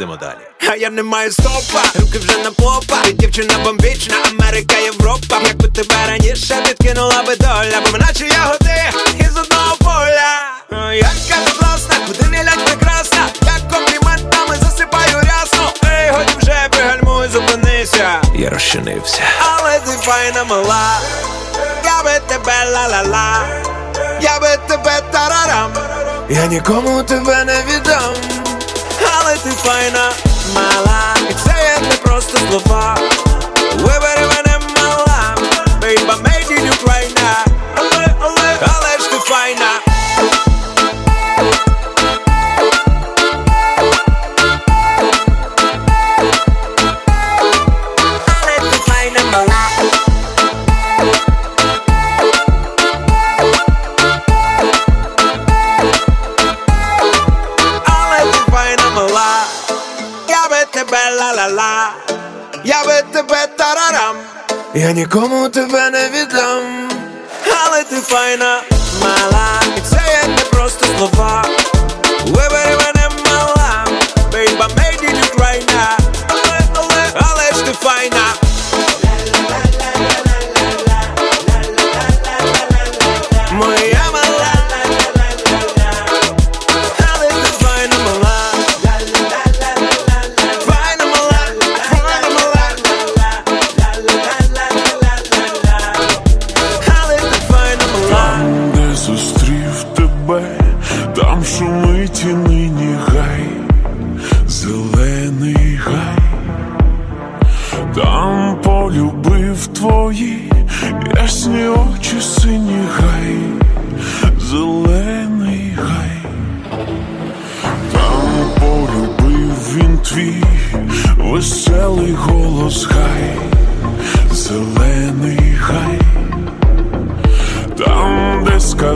Їдемо 0.00 0.16
далі. 0.16 0.70
А 0.72 0.76
я 0.76 0.90
не 0.90 1.02
маю 1.02 1.32
стопа, 1.32 1.82
руки 2.00 2.18
вже 2.18 2.38
на 2.38 2.50
попа. 2.50 2.96
Ти 3.04 3.12
дівчина 3.12 3.58
бомбічна, 3.64 4.14
Америка, 4.30 4.76
Європа. 4.76 5.40
Якби 5.46 5.68
тебе 5.68 5.94
раніше 6.08 6.56
підкинула 6.68 7.22
би 7.22 7.36
доля 7.36 7.80
Бо 7.92 7.98
наче 7.98 8.26
ягоди 8.26 8.82
із 9.18 9.36
одного 9.36 9.76
поля. 9.76 10.40
О, 10.72 10.92
Яка 10.92 11.36
ти 11.44 11.50
класна, 11.58 11.94
куди 12.06 12.28
не 12.30 12.44
лять 12.44 12.64
прекрасна. 12.64 13.28
Я 13.46 13.76
компліментами 13.76 14.56
засипаю 14.62 15.16
рясно. 15.16 15.72
Ей, 15.84 16.10
годі 16.10 16.32
вже 16.42 16.68
пригальмуй, 16.70 17.28
зупинися. 17.28 18.20
Я 18.34 18.50
розчинився. 18.50 19.22
Але 19.40 19.80
ти 19.80 19.90
файна 19.90 20.44
мала. 20.44 21.00
Я 21.84 22.02
би 22.02 22.20
тебе 22.28 22.52
ла-ла-ла. 22.72 23.46
Я 24.20 24.40
би 24.40 24.48
тебе 24.68 25.00
тарарам. 25.12 25.72
Я 26.28 26.46
нікому 26.46 27.02
тебе 27.02 27.44
не 27.44 27.62
віддам 27.62 28.39
але 29.30 29.38
ти 29.38 29.50
файна, 29.50 30.12
мала, 30.54 31.14
і 31.30 31.34
це 31.34 31.50
є 31.50 31.88
не 31.88 31.96
просто 31.96 32.38
слова. 32.38 32.98
Я 60.28 60.48
би 60.50 60.66
тебе 60.72 60.98
ла-ла-ла, 61.18 61.90
я 62.64 62.84
би 62.84 63.02
тебе 63.12 63.46
тарарам, 63.56 64.16
я 64.74 64.92
нікому 64.92 65.48
тебе 65.48 65.90
не 65.90 66.08
віддам, 66.08 66.90
але 67.64 67.84
ти 67.84 67.96
файна, 67.96 68.62
мала, 69.02 69.62
і 69.76 69.80
це 69.80 70.00
є 70.22 70.28
не 70.28 70.44
просто 70.44 70.86
слова. 70.98 71.44
Вибери 72.26 72.76
мене 72.76 72.89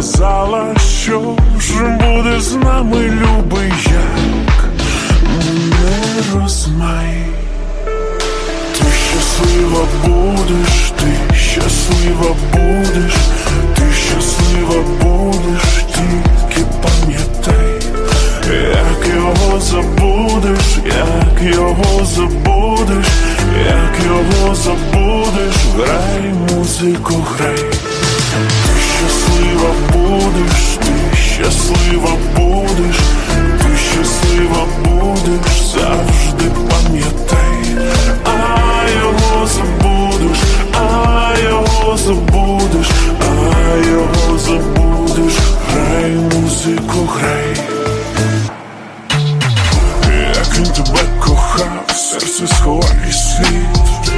де 0.04 0.10
сказала, 0.10 0.74
що 0.78 1.36
ж 1.60 1.84
буде 1.84 2.40
з 2.40 2.54
нами 2.54 2.96
любий 2.96 3.72
як 3.84 4.64
не 5.70 6.40
розмай. 6.40 7.24
Ти 8.72 8.84
щаслива 9.08 9.84
будеш, 10.04 10.92
ти 10.98 11.34
щаслива 11.34 12.36
будеш, 12.52 13.14
ти 13.74 13.82
щаслива 13.92 14.82
будеш, 15.02 15.84
тільки 15.94 16.66
пам'ятай, 16.82 17.90
як 18.70 19.14
його 19.14 19.60
забудеш, 19.60 20.78
як 20.86 21.54
його 21.54 22.04
забудеш, 22.04 23.06
як 23.66 24.06
його 24.06 24.54
забудеш, 24.54 25.56
грай 25.76 26.34
музику, 26.50 27.26
грай. 27.36 27.93
Ти 28.34 28.80
щаслива 28.80 29.74
будеш, 29.92 30.78
ти 30.84 31.16
щаслива 31.16 32.16
будеш, 32.36 32.96
ти 33.58 33.76
щаслива 33.76 34.66
будеш, 34.84 35.62
завжди 35.74 36.50
пам'ятай, 36.70 37.88
а 38.24 38.90
його 38.90 39.46
забудеш, 39.46 40.38
а 40.72 41.34
його 41.44 41.96
забудеш, 41.96 42.90
а 43.20 43.76
його 43.86 44.38
забудеш, 44.38 45.34
грай 45.72 46.10
музику, 46.10 47.08
грай. 47.14 47.56
Як 50.34 50.58
він 50.58 50.64
тебе 50.64 51.00
кохав, 51.20 51.90
серце 51.94 52.46
сховай 52.46 53.12
світ. 53.12 54.10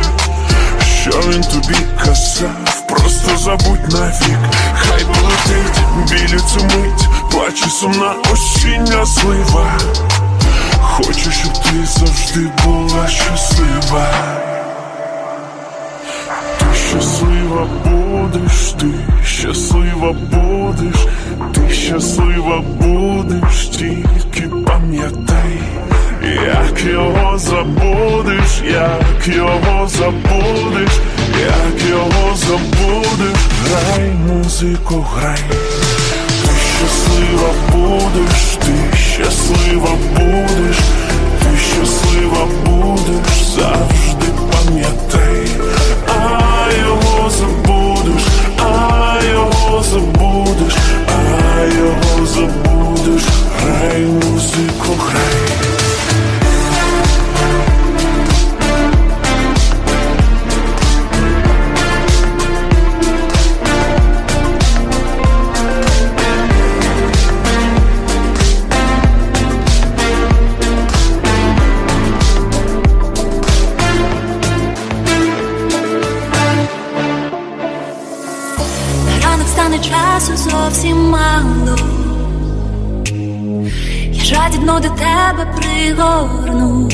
Що 1.00 1.10
він 1.10 1.42
тобі 1.42 1.76
казав, 2.04 2.86
просто 3.26 3.44
забудь 3.44 3.92
навік, 3.92 4.38
хай 4.74 5.04
полетить 5.04 5.80
білю 6.10 6.40
цю 6.40 6.64
мить, 6.64 7.08
плаче 7.30 7.66
сумна 7.66 8.14
осіння 8.32 9.04
злива. 9.04 9.78
Хочу, 10.80 11.30
щоб 11.30 11.52
ти 11.52 11.86
завжди 11.86 12.50
була 12.64 13.08
щаслива. 13.08 14.06
Ти 16.58 16.66
щаслива 16.74 17.68
будеш, 17.84 18.74
ти 18.80 18.86
щаслива 19.24 20.12
будеш, 20.12 21.06
ти 21.54 21.74
щаслива 21.74 22.62
будеш, 22.80 23.66
тільки 23.66 24.48
пам'ятай, 24.66 25.58
як 26.46 26.84
його 26.84 27.38
забудеш, 27.38 28.62
як 28.72 29.36
його 29.36 29.88
забудеш, 29.88 30.90
як 31.41 31.91
його 31.91 32.37
забудеш, 32.37 33.39
грай 33.64 34.11
музику, 34.11 35.07
грай. 35.14 35.39
Ти 36.43 36.51
щаслива 36.78 37.51
будеш, 37.72 38.59
ти 38.61 38.99
щаслива 38.99 39.97
будеш, 40.14 40.76
ти 41.41 41.59
щаслива 41.59 42.47
будеш, 42.64 43.43
завжди 43.57 44.26
пам'ятай, 44.53 45.47
а 46.09 46.72
його 46.87 47.30
забудеш, 47.30 48.22
а 48.59 49.20
його 49.32 49.82
забудеш, 49.82 50.74
а 51.09 51.64
його 51.64 52.26
забудеш, 52.26 53.22
грай 53.61 54.01
музику, 54.01 54.95
грай. 54.99 55.55
До 84.80 84.88
тебе 84.88 85.46
пригорну, 85.56 86.88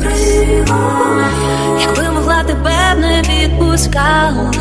пригорну, 0.00 1.26
якби 1.80 2.10
могла 2.10 2.42
тебе 2.42 2.94
б 2.94 3.00
не 3.00 3.22
відпускала. 3.22 4.52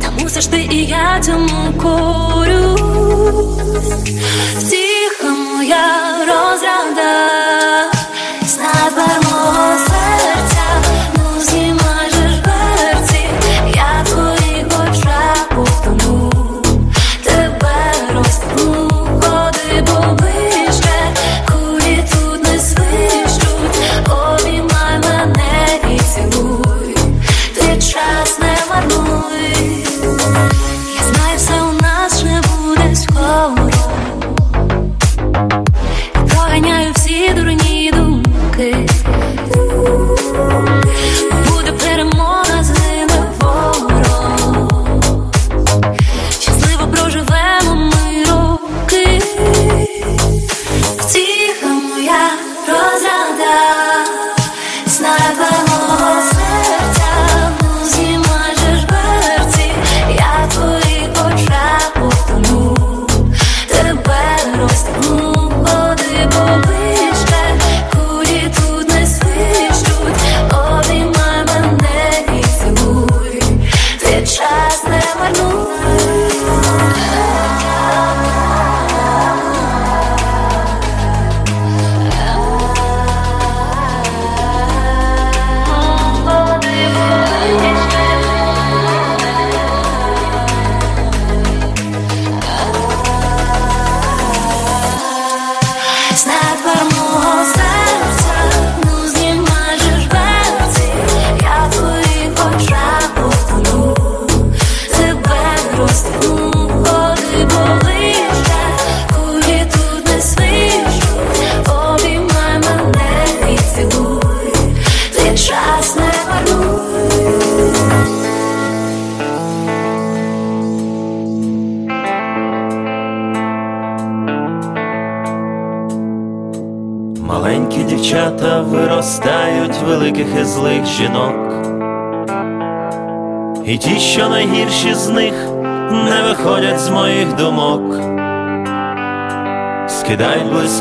Та 0.00 0.10
мусиш 0.20 0.46
ти 0.46 0.68
і 0.70 0.86
я 0.86 1.20
цьому 1.20 1.72
курю 1.82 2.74
Втіха 4.56 5.30
моя 5.30 5.86
розрада 6.20 7.91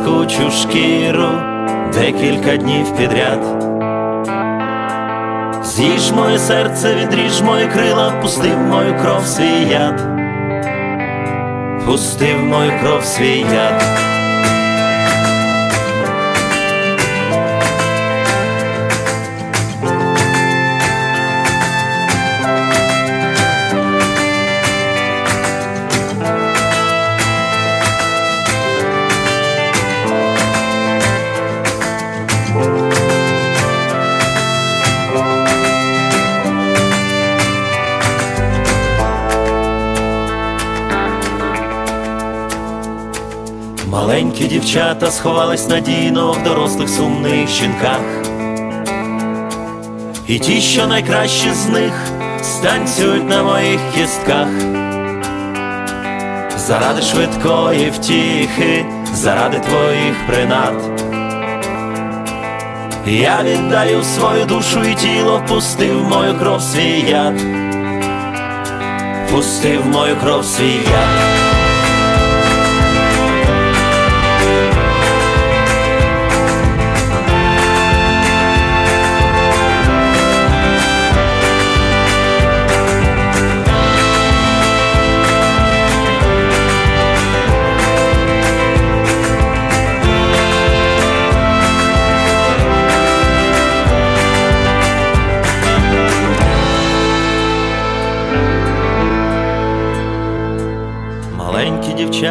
блискучу 0.02 0.52
шкіру 0.52 1.30
декілька 1.94 2.58
днів 2.58 2.96
підряд. 2.98 3.64
З'їж 5.66 6.12
моє 6.12 6.40
серце, 6.40 6.96
відріж 6.96 7.42
мої 7.42 7.68
крила, 7.68 8.12
пустив 8.22 8.58
мою 8.58 8.98
кров 9.02 9.26
свій 9.26 9.68
яд, 9.72 10.02
пустив 11.86 12.40
мою 12.44 12.72
кров 12.82 13.06
свій 13.06 13.46
яд. 13.54 13.84
Маленькі 44.22 44.48
дівчата 44.48 45.12
сховались 45.12 45.70
надійно 45.70 46.32
в 46.32 46.44
дорослих 46.44 46.90
сумних 46.90 47.50
жінках. 47.50 48.02
І 50.28 50.40
ті, 50.40 50.62
що 50.62 50.88
найкращі 50.88 51.54
з 51.54 51.68
них, 51.68 51.94
станцюють 52.44 53.30
на 53.30 53.44
моїх 53.44 53.80
кістках. 53.96 54.48
Заради 56.58 57.02
швидкої 57.02 57.90
втіхи, 57.90 58.86
заради 59.14 59.60
твоїх 59.60 60.28
принад. 60.28 61.02
Я 63.06 63.44
віддаю 63.44 64.04
свою 64.04 64.46
душу 64.46 64.84
і 64.84 64.96
тіло, 64.96 65.44
пустив 65.48 66.04
мою 66.04 66.40
кров 66.40 66.62
свій 66.62 67.06
яд, 67.10 67.42
пустив 69.32 69.86
мою 69.86 70.16
кров 70.16 70.46
свій 70.46 70.74
яд. 70.74 71.41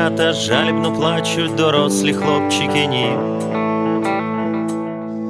Дівчата 0.01 0.33
жалібно 0.33 0.93
плачуть, 0.93 1.55
дорослі 1.55 2.15
хлопчики 2.15 2.87
ні. 2.87 3.17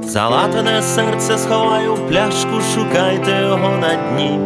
Залатане 0.02 0.82
серце 0.82 1.38
сховаю 1.38 1.96
пляшку, 2.08 2.60
шукайте 2.74 3.30
його 3.42 3.76
на 3.76 3.94
дні. 3.94 4.38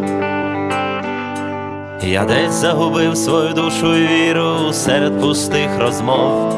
Я 2.03 2.25
десь 2.25 2.53
загубив 2.53 3.17
свою 3.17 3.53
душу 3.55 3.95
і 3.95 4.07
віру 4.07 4.73
серед 4.73 5.21
пустих 5.21 5.69
розмов. 5.79 6.55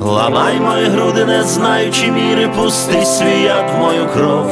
Ламай 0.00 0.60
мої 0.60 0.86
груди, 0.86 1.24
не 1.24 1.42
знаючи 1.42 2.06
міри, 2.12 2.48
пусти 2.48 3.04
свій 3.04 3.42
яд 3.42 3.70
в 3.76 3.80
мою 3.80 4.06
кров, 4.06 4.50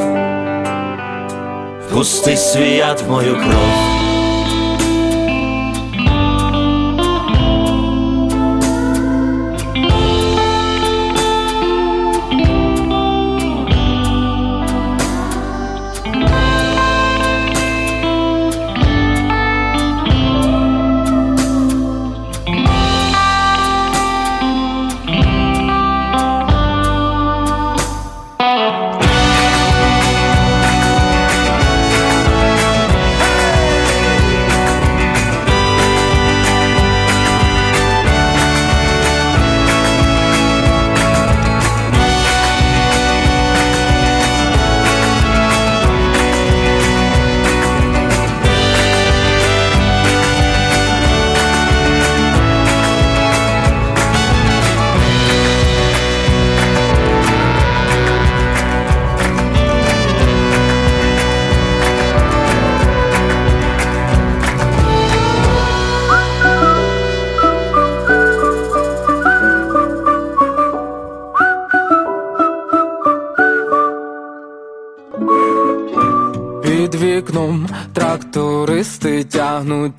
пусти 1.93 2.37
свій 2.37 2.71
яд 2.71 3.03
в 3.07 3.11
мою 3.11 3.33
кров. 3.33 4.04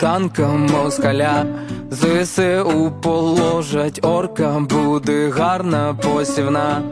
Танком 0.07 0.67
москаля, 0.67 1.45
ЗСУ 1.91 2.93
положать 3.03 3.99
орка, 4.05 4.61
буде 4.61 5.31
гарна 5.31 5.95
посівна. 6.03 6.83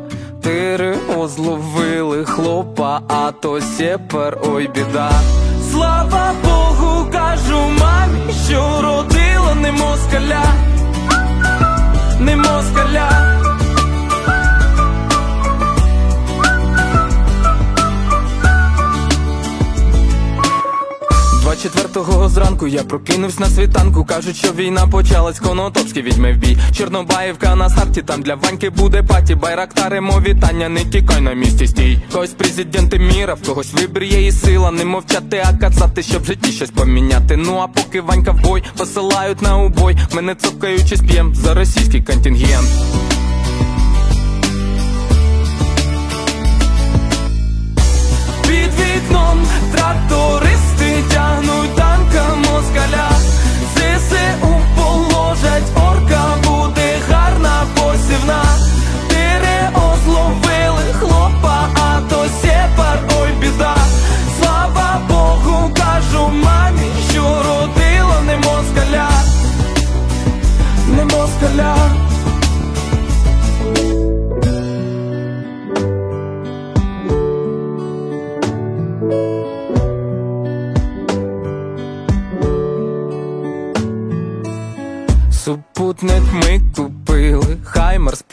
Тири 0.43 0.97
озловили 1.19 2.25
хлопа, 2.25 3.01
а 3.09 3.33
то 3.33 3.61
сєпер, 3.61 4.39
ой 4.53 4.71
біда. 4.75 5.11
Слава 5.71 6.33
Богу, 6.45 7.07
кажу 7.13 7.59
мамі, 7.81 8.33
що 8.47 8.83
родила 8.83 9.55
не 9.55 9.73
москаля, 9.73 10.45
не 12.21 12.37
москаля. 12.37 13.44
24-го 21.65 22.29
зранку 22.29 22.67
я 22.67 22.83
прокинувся 22.83 23.41
на 23.41 23.47
світанку. 23.47 24.05
Кажуть, 24.05 24.37
що 24.37 24.53
війна 24.53 24.87
почалась, 24.87 25.39
конотопські 25.39 26.03
відьми 26.03 26.33
в 26.33 26.37
бій. 26.37 26.59
Чорнобаївка 26.77 27.55
на 27.55 27.71
старті, 27.71 28.03
там 28.03 28.23
для 28.23 28.35
Ваньки 28.35 28.71
буде 28.71 29.03
паті. 29.03 29.35
Байрактаримо 29.35 30.21
вітання, 30.21 30.69
не 30.69 30.85
тікай 30.85 31.21
на 31.21 31.33
місці 31.33 31.67
стій. 31.67 32.03
Когось 32.13 32.31
президенти 32.31 32.99
міра, 32.99 33.35
в 33.35 33.43
когось 33.43 33.73
вибір 33.73 34.03
є 34.03 34.27
і 34.27 34.33
сила. 34.33 34.71
Не 34.71 34.85
мовчати, 34.85 35.43
а 35.45 35.57
кацати, 35.57 36.03
щоб 36.03 36.23
в 36.23 36.27
житті 36.27 36.53
щось 36.53 36.71
поміняти. 36.71 37.37
Ну 37.37 37.59
а 37.59 37.67
поки 37.67 38.01
Ванька 38.01 38.31
в 38.33 38.41
бой 38.41 38.63
посилають 38.77 39.43
на 39.43 39.57
убой. 39.57 39.97
Мене 40.15 40.35
цокаючись 40.35 41.01
п'єм 41.01 41.35
за 41.35 41.55
російський 41.55 42.03
контингент. 42.03 42.69
Під 48.43 48.71
вікном 48.81 49.47
трактористи 49.73 50.74
nutenka 51.47 52.25
mus 52.43 52.67
gale 52.75 53.07
Sisi 53.75 54.25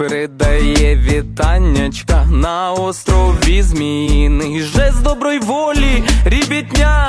передає 0.02 0.96
вітаннячка 0.96 2.26
на 2.32 2.72
острові 2.72 3.62
Зміїний 3.62 4.62
жест 4.62 5.04
доброї 5.04 5.40
волі, 5.40 6.04
рібітня. 6.26 7.08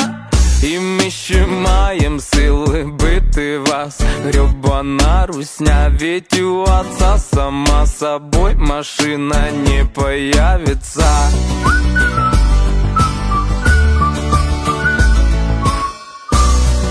І 0.62 0.78
ми 0.78 1.11
ще 1.11 1.47
маєм 1.47 2.20
сили 2.20 2.84
бити 3.01 3.59
вас, 3.59 4.01
гребана 4.24 5.26
русня, 5.26 5.97
ведь 6.01 6.40
у 6.40 6.62
отца 6.62 7.18
сама 7.18 7.86
собой 7.86 8.55
машина 8.57 9.49
не 9.66 9.84
появится. 9.84 11.30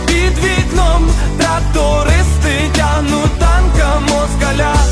Під 0.07 0.37
вікном 0.37 1.09
трактористи 1.37 2.69
тягнуть 2.75 3.39
танка 3.39 3.99
москаля. 3.99 4.90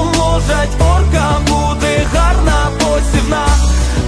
ЗСУ 0.00 0.12
положать 0.12 0.70
орка, 0.80 1.40
буде 1.46 2.06
гарна 2.14 2.70
посівна. 2.78 3.46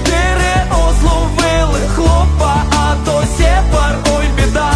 Тири 0.05 0.55
зловили 1.01 1.80
хлопа, 1.95 2.62
а 2.70 2.95
то 3.05 3.24
сєпар, 3.36 3.99
ой 4.16 4.26
біда. 4.36 4.72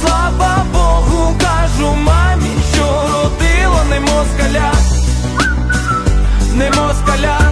Слава 0.00 0.64
Богу, 0.72 1.34
кажу 1.40 1.94
мамі, 1.96 2.50
що 2.74 2.84
родила 3.12 3.84
не 3.90 4.00
москаля, 4.00 4.72
не 6.54 6.70
москаля, 6.70 7.49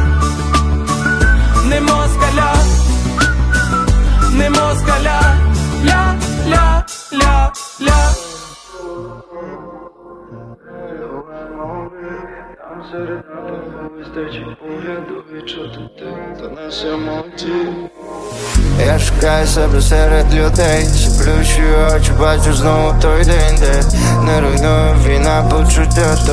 Я 18.86 18.98
шукаю 18.98 19.46
себе 19.46 19.80
серед 19.80 20.34
людей, 20.34 20.84
Заплющу 20.84 21.62
очі, 21.96 22.12
бачу 22.20 22.54
знову 22.54 22.94
той 23.00 23.24
день, 23.24 23.58
де 23.60 23.82
не 24.24 24.40
руйнує 24.40 24.94
війна 25.06 25.42
почуття 25.50 26.16
то 26.26 26.32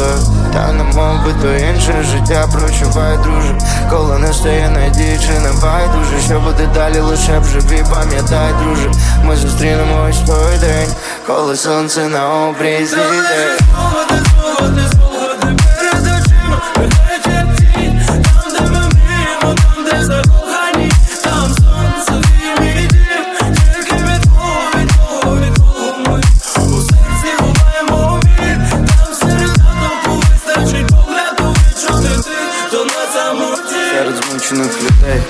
Та 0.53 0.71
не 0.71 0.83
мов 0.83 1.25
би 1.25 1.33
то 1.41 1.53
інше 1.53 2.03
життя. 2.03 2.47
Прочувай, 2.53 3.17
друже 3.17 3.57
Коли 3.89 4.19
не 4.19 4.33
стає 4.33 4.69
надії, 4.69 5.19
чи 5.19 5.39
не 5.39 5.51
байдуже 5.61 6.19
Що 6.25 6.39
буде 6.39 6.69
далі, 6.73 6.99
лише 6.99 7.39
б 7.39 7.43
живі, 7.43 7.83
пам'ятай, 7.93 8.53
друже. 8.63 8.91
Ми 9.23 9.35
зустрінемось 9.35 10.19
той 10.19 10.57
день, 10.59 10.89
коли 11.27 11.55
сонце 11.55 12.07
на 12.07 12.47
обрізі 12.47 12.97
Серед 33.95 34.15
змучених 34.23 34.71
людей, 34.81 35.21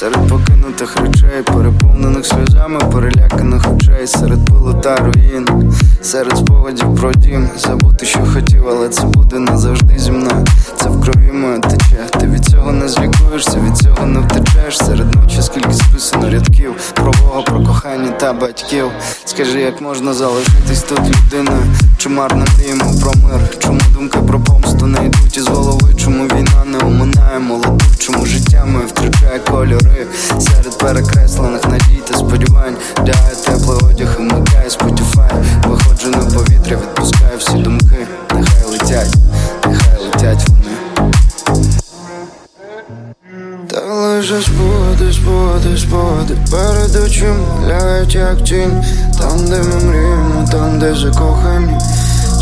серед 0.00 0.28
покинутих 0.28 0.96
речей, 0.96 1.42
переповнених 1.42 2.26
сльозами, 2.26 2.80
переляканих 2.92 3.62
очей, 3.74 4.06
серед 4.06 4.44
пилу 4.46 4.74
та 4.74 4.96
руїн, 4.96 5.72
серед 6.02 6.36
спогадів 6.36 6.94
про 6.94 7.12
дім, 7.12 7.48
забути, 7.58 8.06
що 8.06 8.18
хотів, 8.34 8.68
але 8.68 8.88
це 8.88 9.02
буде 9.02 9.38
назавжди 9.38 9.98
зі 9.98 10.10
мною. 10.10 10.46
Це 10.76 10.88
в 10.88 11.00
крові 11.00 11.32
моя 11.32 11.58
тече. 11.58 12.06
Ти 12.20 12.26
від 12.26 12.44
цього 12.44 12.72
не 12.72 12.88
злікуєшся, 12.88 13.60
від 13.60 13.76
цього 13.76 14.06
не 14.06 14.20
втечеш. 14.20 14.78
Серед 14.78 15.14
ночі 15.14 15.42
скільки 15.42 15.72
списано 15.72 16.30
рядків 16.30 16.74
про 16.94 17.12
Бога, 17.12 17.42
про 17.42 17.64
кохання 17.64 18.10
та 18.10 18.32
батьків. 18.32 18.86
Скажи, 19.24 19.60
як 19.60 19.80
можна 19.80 20.14
залишитись 20.14 20.82
тут 20.82 21.00
людиною? 21.00 21.62
Марно 22.10 22.44
мріємо 22.56 22.94
про 23.00 23.12
мир? 23.12 23.58
Чому 23.58 23.80
думки 23.94 24.18
про 24.18 24.40
помсту 24.40 24.86
не 24.86 25.06
йдуть 25.06 25.36
із 25.36 25.48
голови? 25.48 25.94
Чому 25.94 26.24
війна 26.24 26.64
не 26.66 26.78
оминає 26.78 27.38
молоду? 27.38 27.80
Чому 27.98 28.26
життя 28.26 28.64
моє 28.64 28.86
втрачає 28.86 29.38
кольори? 29.38 29.89
Серед 30.38 30.78
перекреслених 30.78 31.64
надій 31.64 32.02
та 32.08 32.14
сподівань. 32.14 32.76
Лягає 32.98 33.34
теплий 33.46 33.78
одяг 33.90 34.16
і 34.18 34.22
вмикає 34.22 34.68
Spotify. 34.68 35.44
Виходжу 35.66 36.10
на 36.10 36.18
повітря, 36.18 36.76
відпускаю 36.76 37.38
всі 37.38 37.52
думки. 37.52 38.06
Нехай 38.34 38.64
летять, 38.70 39.14
нехай 39.66 40.04
летять 40.04 40.48
вони. 40.48 40.70
Та 43.70 43.80
лише 43.80 44.42
спогади, 44.42 45.12
спогади, 45.12 45.78
спогади 45.78 46.36
Перед 46.50 47.04
очима 47.04 47.68
лягають 47.68 48.14
як 48.14 48.44
тінь. 48.44 48.84
Там, 49.20 49.46
де 49.46 49.62
ми 49.62 49.84
мріємо, 49.84 50.48
там, 50.52 50.78
де 50.78 50.94
закохані. 50.94 51.78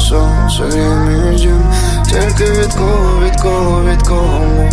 Сонце 0.09 0.63
гріє 0.63 1.39
дім. 1.39 1.63
Тільки 2.11 2.53
від 2.53 2.75
кого, 2.75 3.21
від 3.25 3.41
кого, 3.41 3.83
від 3.85 4.03
кого 4.09 4.39
ми? 4.39 4.71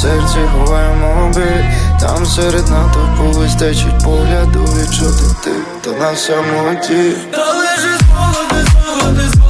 Серці 0.00 0.38
ховаємо 0.52 1.32
біль 1.34 1.64
Там 2.00 2.26
серед 2.26 2.68
натовпу 2.68 3.40
вистачить 3.40 4.04
погляду 4.04 4.64
відчути 4.64 5.24
ти 5.44 5.50
То 5.84 5.92
на 5.92 6.16
самоті 6.16 7.16
Та 7.30 7.52
лише 7.52 7.98
спогади, 7.98 8.66
спогади, 8.70 9.22
спогади 9.32 9.49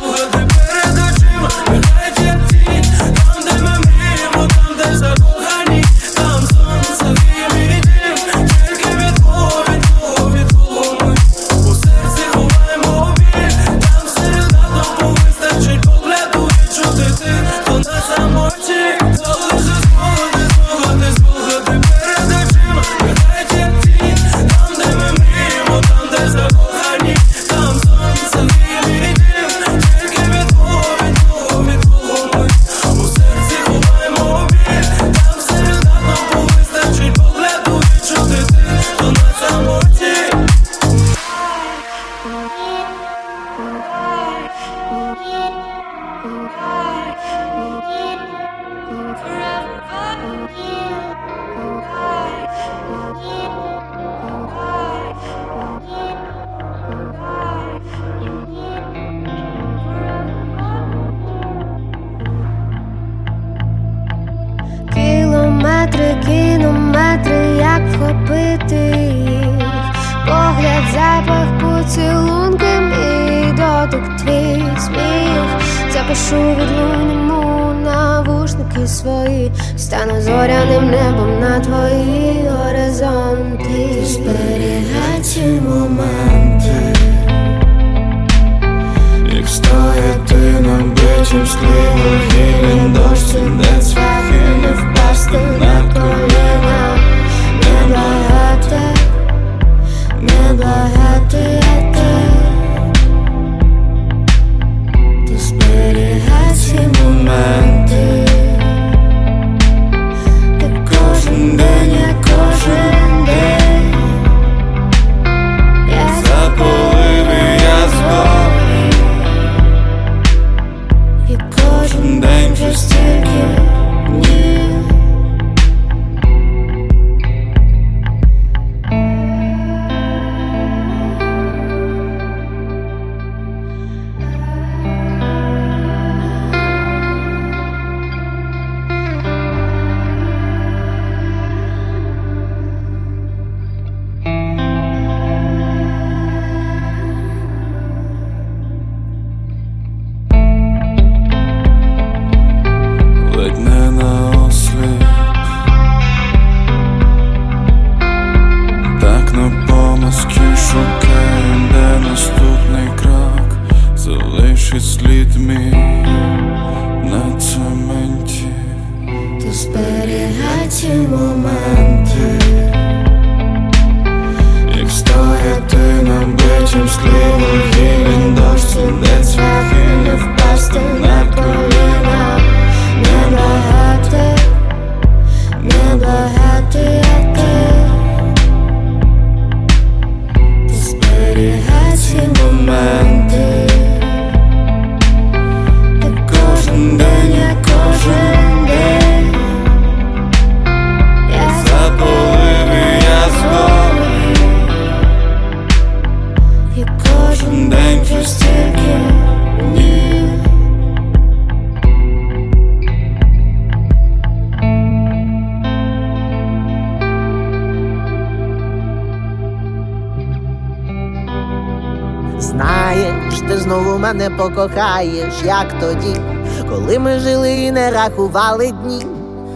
як 225.45 225.81
тоді, 225.81 226.21
коли 226.69 226.99
ми 226.99 227.19
жили 227.19 227.53
і 227.53 227.73
не 227.73 227.91
рахували 227.91 228.73
дні. 228.73 229.07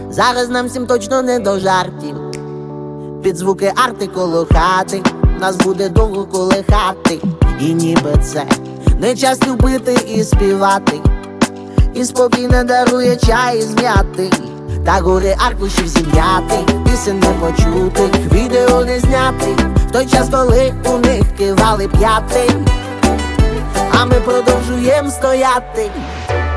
Зараз 0.09 0.49
нам 0.49 0.65
всім 0.67 0.87
точно 0.87 1.21
не 1.21 1.39
до 1.39 1.59
жартів. 1.59 2.15
Під 3.23 3.37
звуки 3.37 3.73
арти 3.85 4.07
коло 4.07 4.47
хати, 4.51 5.01
нас 5.39 5.55
буде 5.55 5.89
довго 5.89 6.25
колихати. 6.25 7.19
І 7.59 7.73
ніби 7.73 8.17
це 8.23 8.45
не 8.99 9.15
час 9.15 9.47
любити 9.47 9.97
і 10.15 10.23
співати. 10.23 10.99
І 11.93 12.05
спокійно 12.05 12.63
дарує 12.63 13.15
чай 13.15 13.61
з 13.61 13.73
м'яти. 13.73 14.29
Та 14.85 14.91
гори 14.91 15.35
аркушів 15.47 15.87
зім'яти, 15.87 16.73
пісень 16.85 17.19
не 17.19 17.27
почути, 17.27 18.09
відео 18.31 18.85
не 18.85 18.99
зняти. 18.99 19.47
В 19.87 19.91
той 19.91 20.05
час, 20.05 20.29
коли 20.31 20.73
у 20.85 20.97
них 20.97 21.23
кивали 21.37 21.87
п'яти, 21.87 22.51
а 23.97 24.05
ми 24.05 24.15
продовжуємо 24.15 25.09
стояти. 25.09 25.89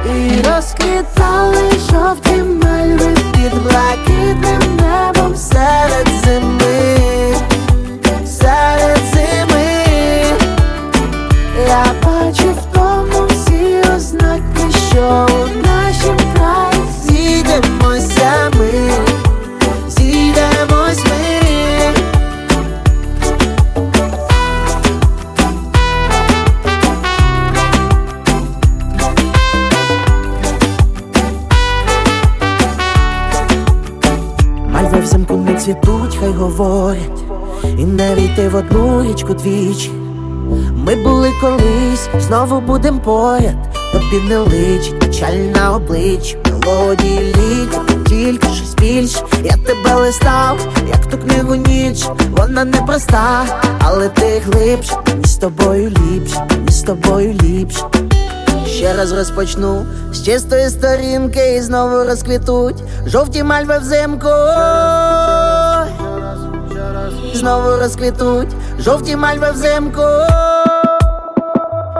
І 0.06 0.42
розквітали 0.48 1.70
жовті 1.90 2.42
мальви 2.42 3.14
Під 3.32 3.62
блакитним 3.62 4.76
небом 4.76 5.36
серед 5.36 6.08
зими, 6.24 7.34
серед 8.26 9.00
зими. 9.14 9.84
Я 11.68 11.84
бачу 12.04 12.50
в 12.50 12.74
тому 12.74 13.26
всі 13.26 13.90
ознаки, 13.96 14.72
що 14.90 15.26
у 15.30 15.66
нашім 15.66 15.87
цвітуть, 36.28 36.36
говорять, 36.36 37.24
і 37.78 37.84
не 37.84 38.14
війти 38.14 38.48
в 38.48 38.54
одну 38.54 39.02
річку 39.02 39.34
двічі. 39.34 39.90
Ми 40.74 40.96
були 40.96 41.32
колись, 41.40 42.08
знову 42.26 42.60
будем 42.60 42.98
поряд, 42.98 43.56
тобі 43.92 44.28
не 44.28 44.38
личить 44.38 44.98
печаль 45.00 45.36
на 45.54 45.76
обличчі, 45.76 46.36
мелодії 46.44 47.34
літь, 47.36 48.04
тільки 48.08 48.48
щось 48.48 48.74
більш. 48.74 49.22
Я 49.44 49.52
тебе 49.52 49.94
листав, 49.94 50.58
як 50.88 51.06
ту 51.06 51.18
книгу 51.18 51.54
ніч, 51.54 52.06
вона 52.30 52.64
непроста, 52.64 53.44
але 53.80 54.08
ти 54.08 54.42
глибш, 54.46 54.92
мені 55.06 55.24
з 55.24 55.36
тобою 55.36 55.88
ліпш, 55.88 56.32
мені 56.50 56.70
з 56.70 56.82
тобою 56.82 57.34
ліпш. 57.42 57.84
Ще 58.66 58.92
раз 58.94 59.12
розпочну 59.12 59.86
з 60.12 60.22
чистої 60.22 60.68
сторінки 60.68 61.54
і 61.54 61.60
знову 61.60 62.04
розквітуть 62.04 62.82
жовті 63.06 63.42
мальви 63.42 63.78
взимку. 63.78 64.28
Знову 67.34 67.76
розквітуть 67.76 68.48
жовті 68.78 69.16
мальви 69.16 69.50
взимку. 69.50 70.02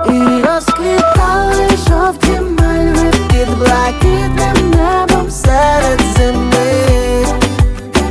І 0.07 0.21
розквітали 0.47 1.69
жовті 1.89 2.41
мальви 2.41 3.11
Під 3.31 3.59
блакитним 3.59 4.71
небом 4.71 5.31
серед 5.31 6.01
зими, 6.17 7.27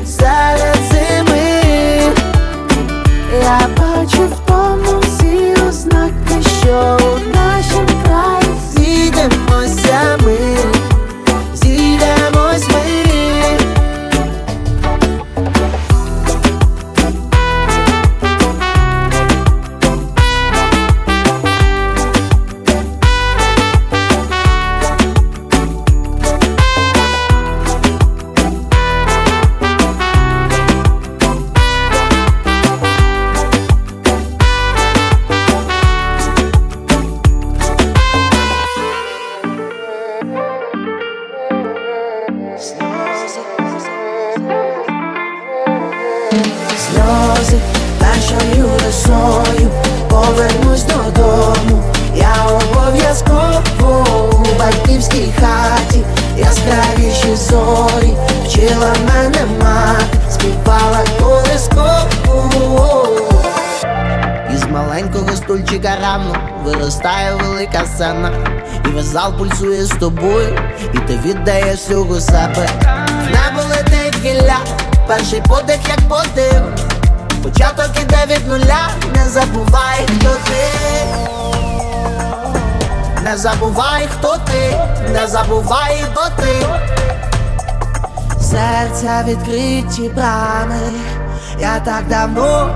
серед 0.05 0.77
зими. 0.91 1.61
Я 3.43 3.59
бачу 3.77 4.21
в 4.27 4.39
тому 4.45 4.99
всі 5.01 5.55
ознаки, 5.69 6.49
що 6.61 6.97
у 7.01 7.35
нашім 7.37 7.87
краї 8.03 8.55
Зійдемося 8.75 9.86
зал 69.77 69.85
з 69.85 69.99
тобою, 69.99 70.59
і 70.93 70.97
ти 70.97 71.19
віддаєш 71.25 71.79
всього 71.79 72.19
себе. 72.19 72.69
Небо 73.07 73.61
летить 73.69 74.17
гілля, 74.23 74.57
перший 75.07 75.41
подих, 75.41 75.79
як 75.89 75.99
подив. 76.09 76.61
Початок 77.43 77.91
іде 78.01 78.35
від 78.35 78.47
нуля, 78.47 78.89
не 79.15 79.29
забувай, 79.29 80.07
хто 80.19 80.29
ти. 80.29 80.63
Не 83.23 83.37
забувай, 83.37 84.07
хто 84.17 84.37
ти, 84.37 84.79
не 85.13 85.27
забувай, 85.27 86.03
хто 86.11 86.21
ти. 86.41 86.65
Серця 88.41 89.23
відкриті 89.27 90.09
брами, 90.15 90.79
я 91.59 91.79
так 91.79 92.07
давно, 92.09 92.69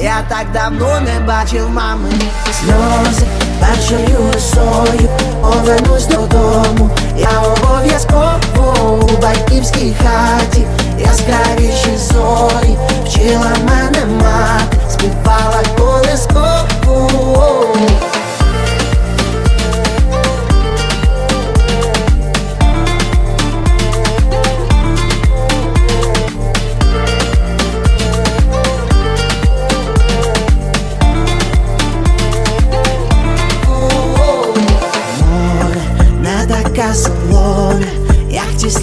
я 0.00 0.24
так 0.28 0.52
давно 0.52 1.00
не 1.00 1.20
бачив 1.20 1.70
мами. 1.70 2.08
Сльози 2.52 3.39
першою 3.60 4.18
лисою 4.34 5.08
повернусь 5.42 6.06
додому. 6.06 6.90
Я 7.18 7.30
обов'язково 7.40 8.98
у 9.02 9.22
батьківській 9.22 9.94
хаті, 10.02 10.66
яскравіші 10.98 11.96
зорі, 11.96 12.76
вчила 13.04 13.52
мене 13.64 14.06
мати, 14.22 14.76
співала 14.90 15.62
колискову. 15.78 16.50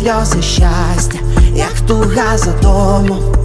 Сльози 0.08 0.42
щастя, 0.42 1.20
як 1.56 1.82
туга 1.88 2.38
за 2.38 2.52
домом. 2.52 3.37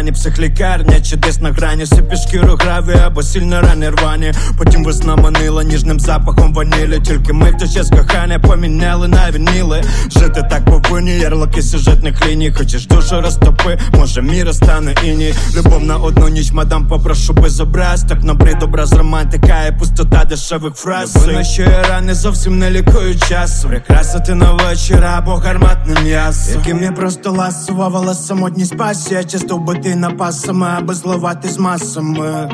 Екрані, 0.00 0.12
психлікарня 0.12 1.00
Чи 1.00 1.16
десь 1.16 1.40
на 1.40 1.50
грані, 1.52 1.86
сипі 1.86 2.16
шкіру 2.16 2.56
граві 2.60 2.94
Або 3.06 3.22
сильно 3.22 3.60
рани 3.60 3.90
рвані 3.90 4.32
Потім 4.58 4.84
весна 4.84 5.16
манила 5.16 5.64
ніжним 5.64 6.00
запахом 6.00 6.54
ванілі. 6.54 7.00
Тільки 7.00 7.32
ми 7.32 7.50
в 7.50 7.56
той 7.58 7.68
час 7.68 7.90
кохання 7.90 8.38
поміняли 8.38 9.08
на 9.08 9.30
вініли. 9.30 9.82
Жити 10.10 10.46
так 10.50 10.64
повинні, 10.64 11.10
ярлики 11.10 11.62
сюжетних 11.62 12.26
ліній. 12.26 12.50
Хочеш 12.50 12.86
душу 12.86 13.20
розтопи, 13.20 13.78
може 13.94 14.22
міра 14.22 14.52
стане 14.52 14.94
іні 15.04 15.34
Любов 15.56 15.82
на 15.82 15.96
одну 15.96 16.28
ніч, 16.28 16.52
мадам, 16.52 16.88
попрошу 16.88 17.32
без 17.32 17.60
образ. 17.60 18.02
Так 18.02 18.22
набрид 18.22 18.62
образ 18.62 18.92
романтика 18.92 19.66
і 19.66 19.78
пустота 19.78 20.24
дешевих 20.24 20.74
фраз. 20.74 21.16
Вина, 21.16 21.44
що 21.44 21.62
я 21.62 21.82
рани 21.82 22.14
зовсім 22.14 22.58
не 22.58 22.70
лікую 22.70 23.18
часу 23.18 23.68
Прикрасити 23.68 24.34
на 24.34 24.52
вечір 24.52 25.04
або 25.04 25.34
гарматне 25.34 26.00
м'ясо 26.00 26.50
Яким 26.50 26.82
я 26.82 26.92
просто 26.92 27.32
ласувала 27.32 28.14
самотність 28.14 28.76
пасія 28.76 29.24
Часто 29.24 29.58
вбитий 29.90 29.96
напасами, 29.96 30.66
аби 30.78 30.94
зливати 30.94 31.48
з 31.48 31.58
масами 31.58 32.50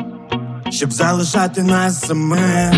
Щоб 0.69 0.91
залишати 0.91 1.63
нас 1.63 1.99
самих 1.99 2.71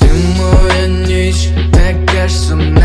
Ти 0.00 0.10
моя 0.38 0.86
ніч, 0.86 1.48
така 1.72 2.28
ж 2.28 2.34
сумна 2.34 2.75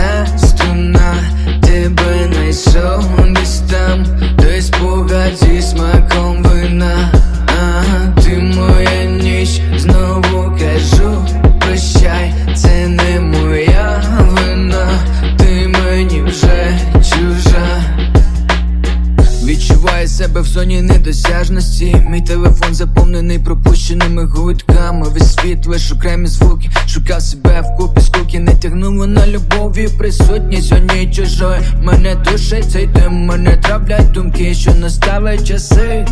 лиш 25.72 25.92
окремі 25.92 26.28
звуки. 26.28 26.70
Шукав 26.88 27.22
себе 27.22 27.62
в 27.62 27.78
купі 27.78 28.02
скуки, 28.02 28.40
не 28.40 28.56
тягнуло 28.56 29.08
на 29.08 29.28
любові. 29.28 29.90
Присутність 29.98 30.72
одній 30.72 31.12
чужої. 31.16 31.62
Мене 31.82 32.16
душить 32.16 32.72
цей 32.72 32.88
дим, 32.88 33.14
мене 33.14 33.58
травлять 33.58 34.12
думки, 34.12 34.54
що 34.54 34.76
настали 34.76 35.40
часи, 35.40 36.06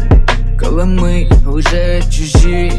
коли 0.60 0.86
ми 0.86 1.30
вже 1.46 2.02
чужі. 2.12 2.72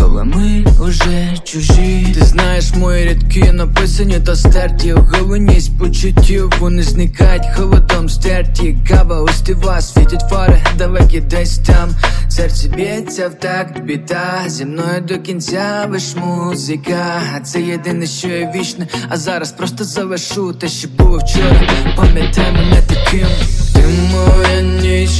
Коли 0.00 0.24
ми 0.24 0.64
уже 0.80 1.36
чужі, 1.44 2.06
ти 2.14 2.24
знаєш 2.24 2.74
мої 2.74 3.04
рядки 3.04 3.52
написані 3.52 4.20
та 4.26 4.36
стерті 4.36 4.92
Оголеність 4.92 5.78
почуттів, 5.78 6.52
вони 6.60 6.82
зникають 6.82 7.46
холодом 7.56 8.08
стерті 8.08 8.76
Кава 8.88 9.22
устива, 9.22 9.80
світять 9.80 10.24
фари 10.30 10.62
далекі 10.78 11.20
десь 11.20 11.58
там 11.58 11.90
Серце 12.38 12.68
б'ється 12.68 13.28
в 13.28 13.34
такт 13.34 13.80
біда. 13.80 14.42
Зі 14.46 14.64
мною 14.64 15.00
до 15.00 15.18
кінця 15.18 15.86
лиш 15.90 16.14
музика. 16.16 17.22
Це 17.44 17.60
єдине, 17.60 18.06
що 18.06 18.28
є 18.28 18.52
вічне. 18.54 18.86
А 19.08 19.16
зараз 19.16 19.52
просто 19.52 19.84
завершу 19.84 20.52
те, 20.52 20.68
що 20.68 20.88
було 20.88 21.18
вчора. 21.18 21.68
Пам'ятай 21.96 22.52
мене 22.52 22.82
таким. 22.88 23.26
Ти 23.74 23.84
моя 24.12 24.60
ніч, 24.60 25.10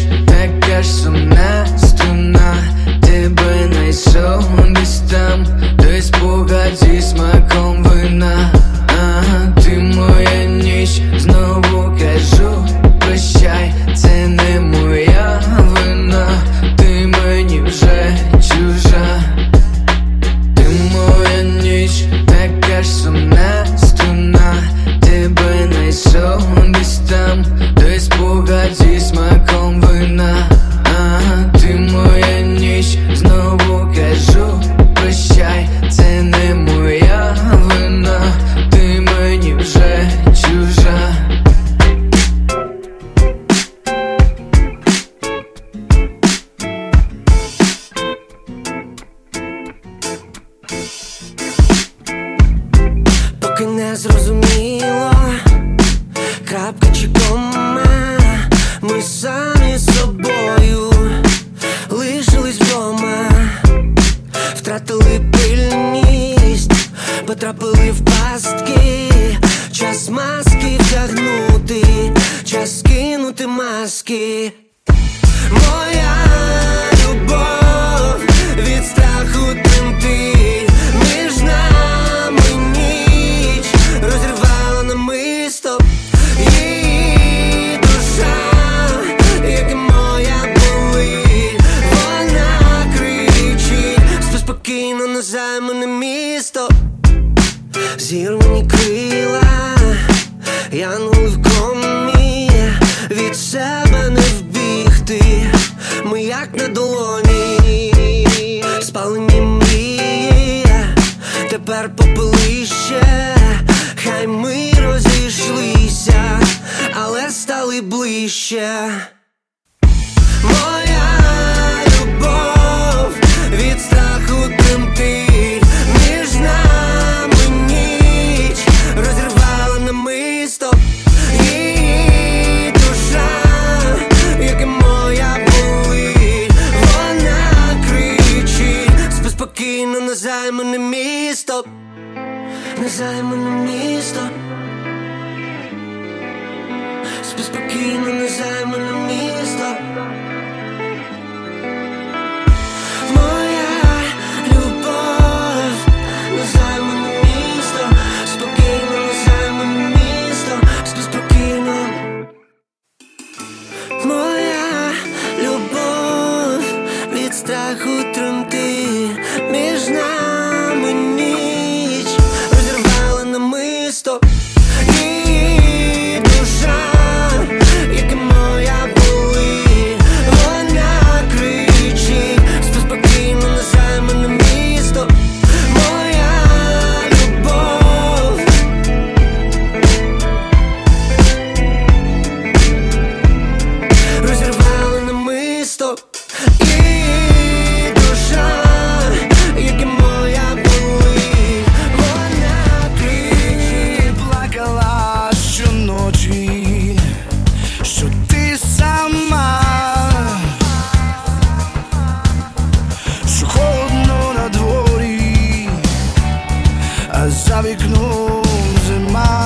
zawiknął, 217.31 218.43
że 218.87 219.01
ma 219.13 219.38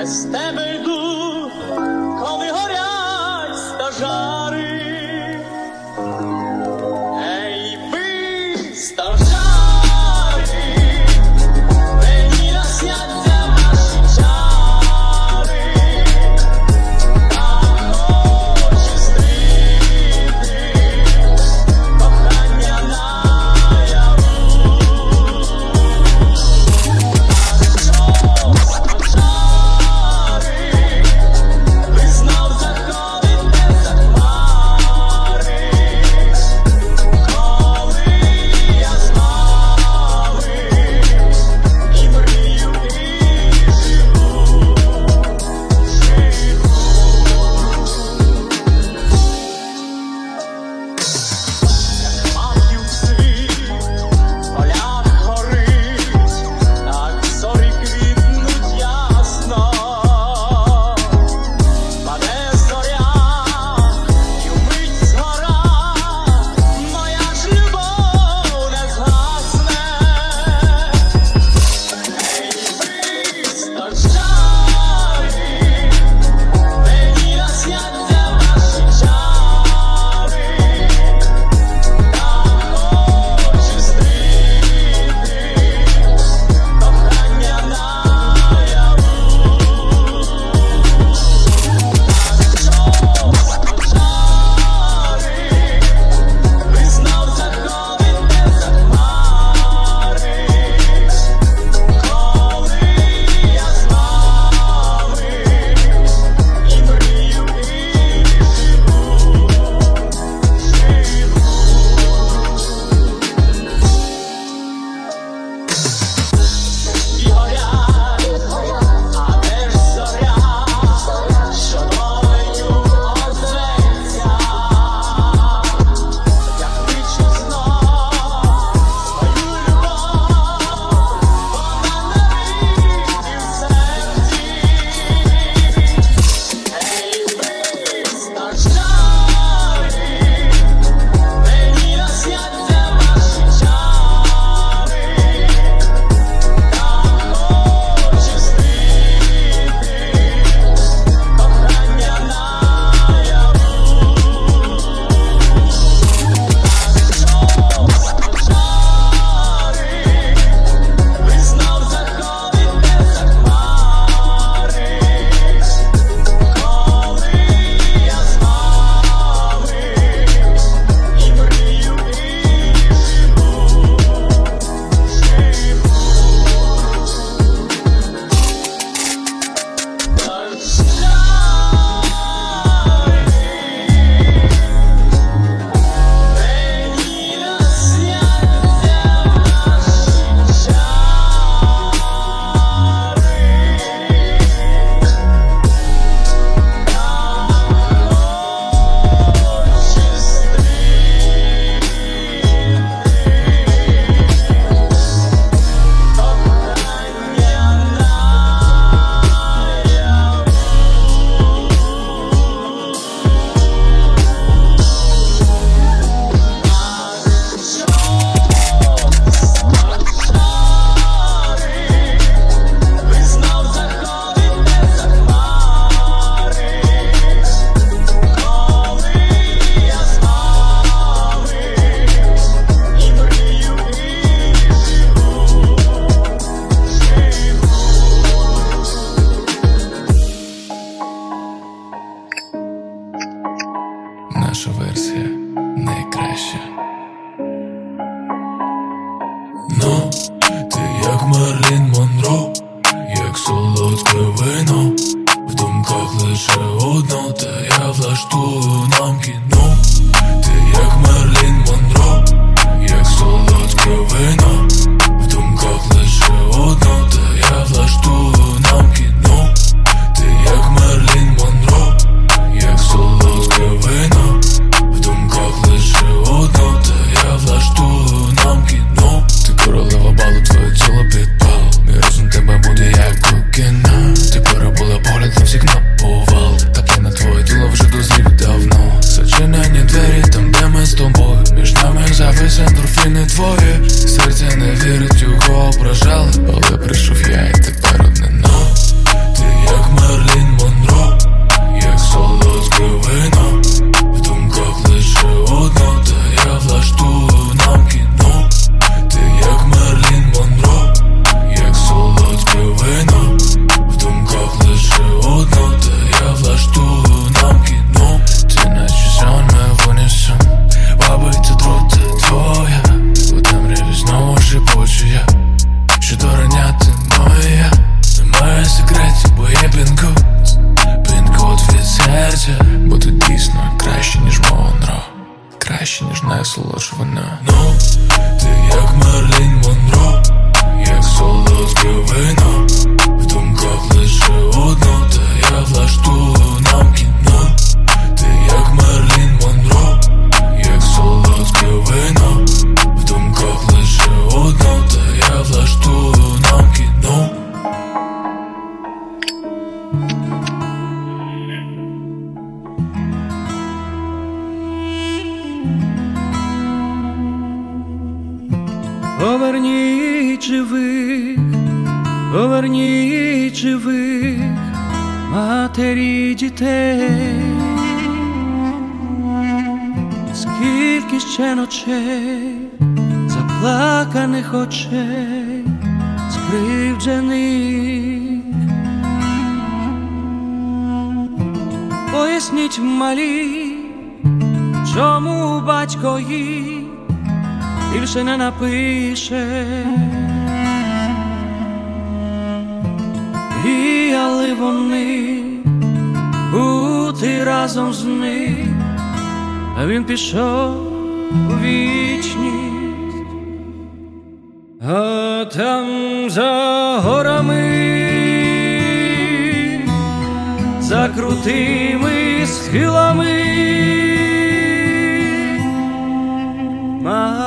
без 0.00 0.24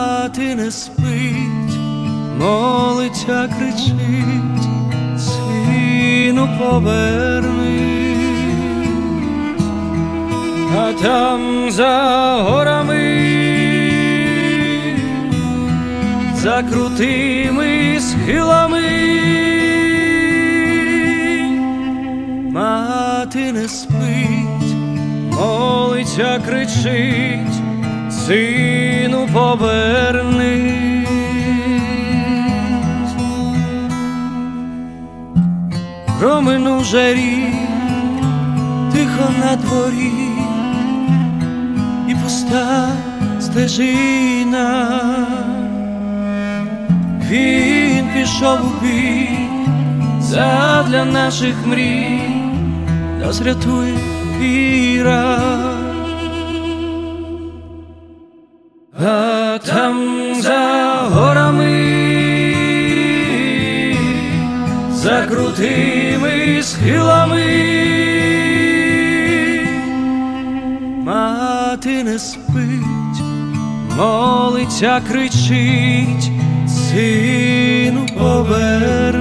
спати 0.04 0.56
не 0.56 0.72
спить, 0.72 1.78
молиться, 2.38 3.50
кричить, 3.58 4.66
сину 5.18 6.50
поверни, 6.60 8.18
а 10.78 10.94
там 11.02 11.72
за 11.72 12.46
горами, 12.48 12.98
за 16.36 16.64
крутими 16.64 18.00
схилами, 18.00 18.90
мати 22.52 23.52
не 23.52 23.68
спить, 23.68 24.76
молиться, 25.32 26.42
кричить 26.46 27.63
сину 28.28 29.28
поверни. 29.34 31.06
Проминув 36.20 36.84
жарі, 36.84 37.54
тихо 38.94 39.30
на 39.40 39.56
дворі 39.56 40.12
і 42.10 42.16
пуста 42.16 42.88
стежина, 43.40 44.90
він 47.30 48.06
пішов 48.14 48.60
у 48.62 48.86
бій 48.86 49.30
задля 50.20 51.06
наших 51.06 51.56
мрій, 51.66 52.22
нас 53.20 53.42
рятує 53.42 53.94
віра. 54.40 55.63
Тя 74.84 75.00
кричить, 75.00 76.30
сину, 76.68 78.06
повернись, 78.18 79.14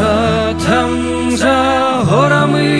а 0.00 0.52
там 0.66 0.90
за 1.36 2.02
горами, 2.10 2.72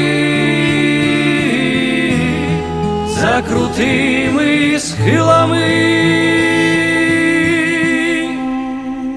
за 3.15 3.43
крутими 3.49 4.79
схилами, 4.79 5.69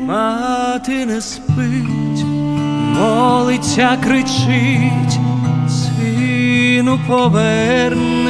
мати 0.05 1.05
не 1.05 1.19
спить, 1.21 2.23
молиться, 2.95 3.97
кричить, 4.03 5.19
сину, 5.67 6.99
повернись. 7.07 8.20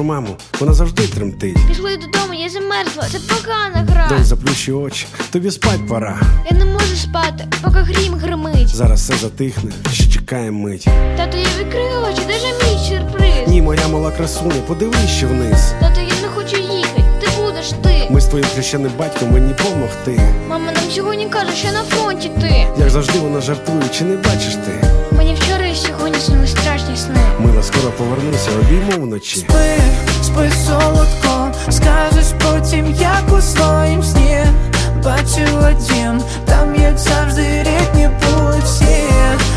Нашу 0.00 0.04
маму, 0.08 0.36
вона 0.60 0.72
завжди 0.72 1.06
тремтить. 1.06 1.56
Пішли 1.68 1.96
додому, 1.96 2.34
я 2.34 2.48
замерзла, 2.48 3.04
це 3.12 3.18
погана 3.18 3.86
гра. 3.92 4.06
Донь, 4.08 4.24
заплющи 4.24 4.72
очі, 4.72 5.06
тобі 5.30 5.50
спать 5.50 5.88
пора. 5.88 6.20
Я 6.50 6.58
не 6.58 6.64
можу 6.64 6.96
спати, 6.96 7.48
поки 7.62 7.78
грім 7.78 8.14
гримить. 8.14 8.68
Зараз 8.68 9.00
все 9.00 9.14
затихне, 9.16 9.70
ще 9.92 10.06
чекаємо 10.12 10.58
мить. 10.68 10.84
Тато, 11.16 11.36
я 11.36 11.46
відкрию 11.60 12.00
очі, 12.12 12.22
де 12.26 12.32
ж 12.32 12.46
мій 12.46 12.88
сюрприз? 12.88 13.48
Ні, 13.48 13.62
моя 13.62 13.88
мала 13.88 14.10
красуня, 14.10 14.60
подивись 14.66 15.10
ще 15.16 15.26
вниз. 15.26 15.72
Тато, 15.80 16.00
я 16.00 16.22
не 16.22 16.28
хочу 16.34 16.56
їхати, 16.56 17.04
ти 17.20 17.28
будеш 17.42 17.68
ти. 17.82 18.06
Ми 18.10 18.20
з 18.20 18.26
твоїм 18.26 18.46
хрещеним 18.54 18.92
батьком 18.98 19.32
мені 19.32 19.54
помогти. 19.54 20.20
Мама 20.48 20.72
нам 20.72 20.90
сьогодні 20.94 21.26
каже, 21.26 21.52
що 21.56 21.68
на 21.72 21.82
фронті 21.82 22.30
ти. 22.40 22.66
Як 22.78 22.90
завжди 22.90 23.18
вона 23.18 23.40
жартує, 23.40 23.82
чи 23.98 24.04
не 24.04 24.16
бачиш 24.16 24.54
ти? 24.54 24.84
Мені 26.02 26.46
страшні 26.46 26.96
сни. 26.96 27.20
Мила 27.38 27.62
скоро 27.62 27.92
повернуся, 27.98 28.50
обійму 28.50 29.04
вночі. 29.04 29.38
Спи, 29.38 29.76
спи 30.22 30.50
солодко, 30.66 31.52
скажеш 31.70 32.26
потім, 32.44 32.94
як 32.94 33.38
у 33.38 33.40
своїм 33.40 34.02
сні 34.02 34.44
Бачила 35.04 35.72
дім, 35.72 36.22
там 36.44 36.74
як 36.74 36.98
завжди 36.98 37.42
рідні 37.42 38.10
були 38.20 38.62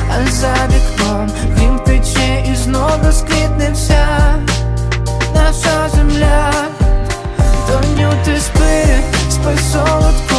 а 0.10 0.32
за 0.32 0.54
вікном 0.54 1.32
він 1.60 1.80
тече 1.80 2.44
і 2.52 2.56
знов 2.56 2.92
розквітне 3.06 3.72
вся 3.74 4.36
наша 5.36 5.90
земля. 5.96 6.54
Доню, 7.68 8.14
ти 8.26 8.40
спи, 8.40 8.86
спи 9.30 9.58
солодко, 9.72 10.33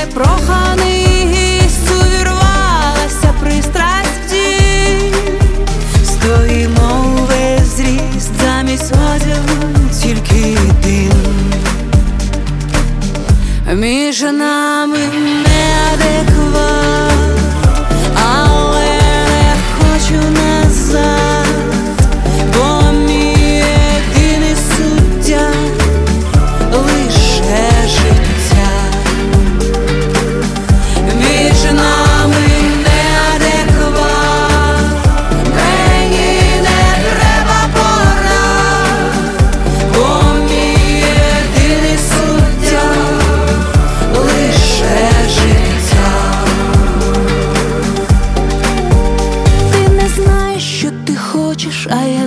непроханий 0.00 1.06
гість, 1.32 1.90
увірвалася 1.90 3.34
пристрасті. 3.40 4.56
Стоїмо 6.04 7.16
увесь 7.18 7.76
зріст 7.76 8.30
замість 8.42 8.92
одягу 8.92 9.74
тільки 10.02 10.58
дим 10.84 11.12
Між 13.74 14.22
нами 14.22 14.59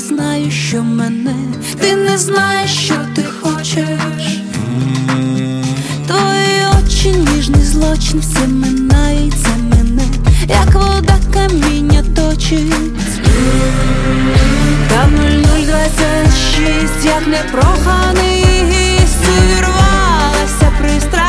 знаю, 0.08 0.52
що 0.52 0.84
мене. 0.84 1.36
Ти 1.80 1.96
не 1.96 2.18
знаєш, 2.18 2.72
що 2.72 2.96
ти 3.16 3.24
хочеш. 3.24 4.42
Твої 6.08 6.66
очі 6.80 7.12
ніжний 7.12 7.62
злочин, 7.62 8.20
все 8.20 8.48
минає, 8.48 9.28
й 9.28 9.32
це 9.32 9.50
мене, 9.50 10.04
як 10.48 10.74
вода 10.74 11.18
каміння 11.34 12.04
точить. 12.16 12.74
Та 14.90 15.06
в 15.06 15.12
0026, 15.12 17.06
як 17.06 17.28
непроханий 17.28 18.44
гість, 18.72 19.28
увірвалася 19.30 20.72
пристрасті. 20.82 21.23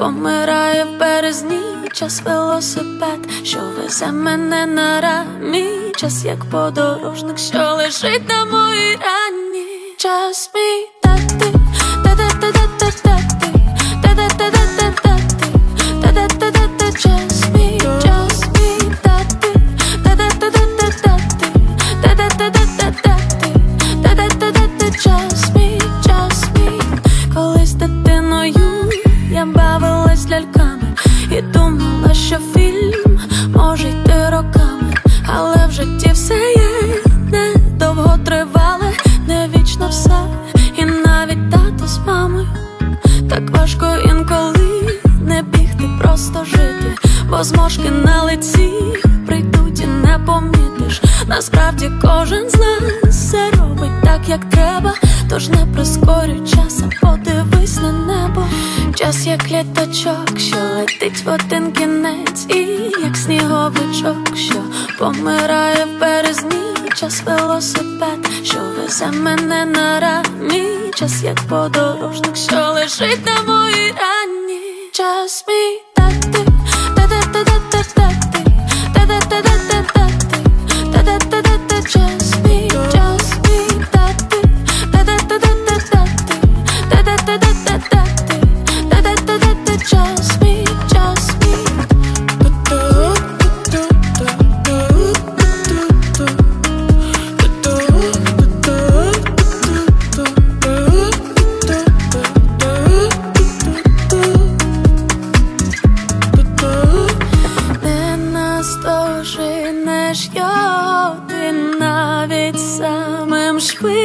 Помирає 0.00 0.84
березні, 0.84 1.60
час 1.92 2.22
велосипед, 2.22 3.18
що 3.44 3.58
везе 3.76 4.06
мене 4.12 4.66
на 4.66 5.00
рамі, 5.00 5.92
час 5.96 6.24
як 6.24 6.44
подорожник, 6.50 7.38
що 7.38 7.58
лежить 7.58 8.28
на 8.28 8.44
моїй 8.44 8.96
рані, 8.96 9.66
час 9.96 10.50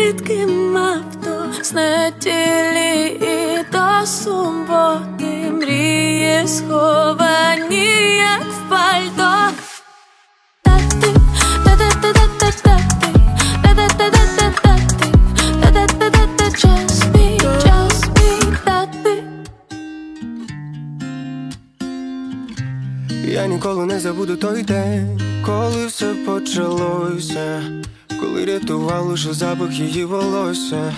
швидким 0.06 0.77
авто 0.77 1.45
Знетілі 1.64 3.19
і 3.22 3.65
до 3.72 4.06
суботи 4.06 5.52
мрії 5.52 6.48
сховані, 6.48 8.18
як 8.18 8.41
в 8.41 8.69
пальто. 8.69 9.32
Я 23.27 23.48
ніколи 23.48 23.86
не 23.86 23.99
забуду 23.99 24.36
той 24.38 24.64
день, 24.64 25.22
коли 25.45 25.88
все 25.88 26.14
почалося, 26.26 27.61
коли 28.19 28.45
рятував 28.45 29.05
лише 29.05 29.33
запах 29.33 29.71
її 29.71 30.05
волосся, 30.05 30.93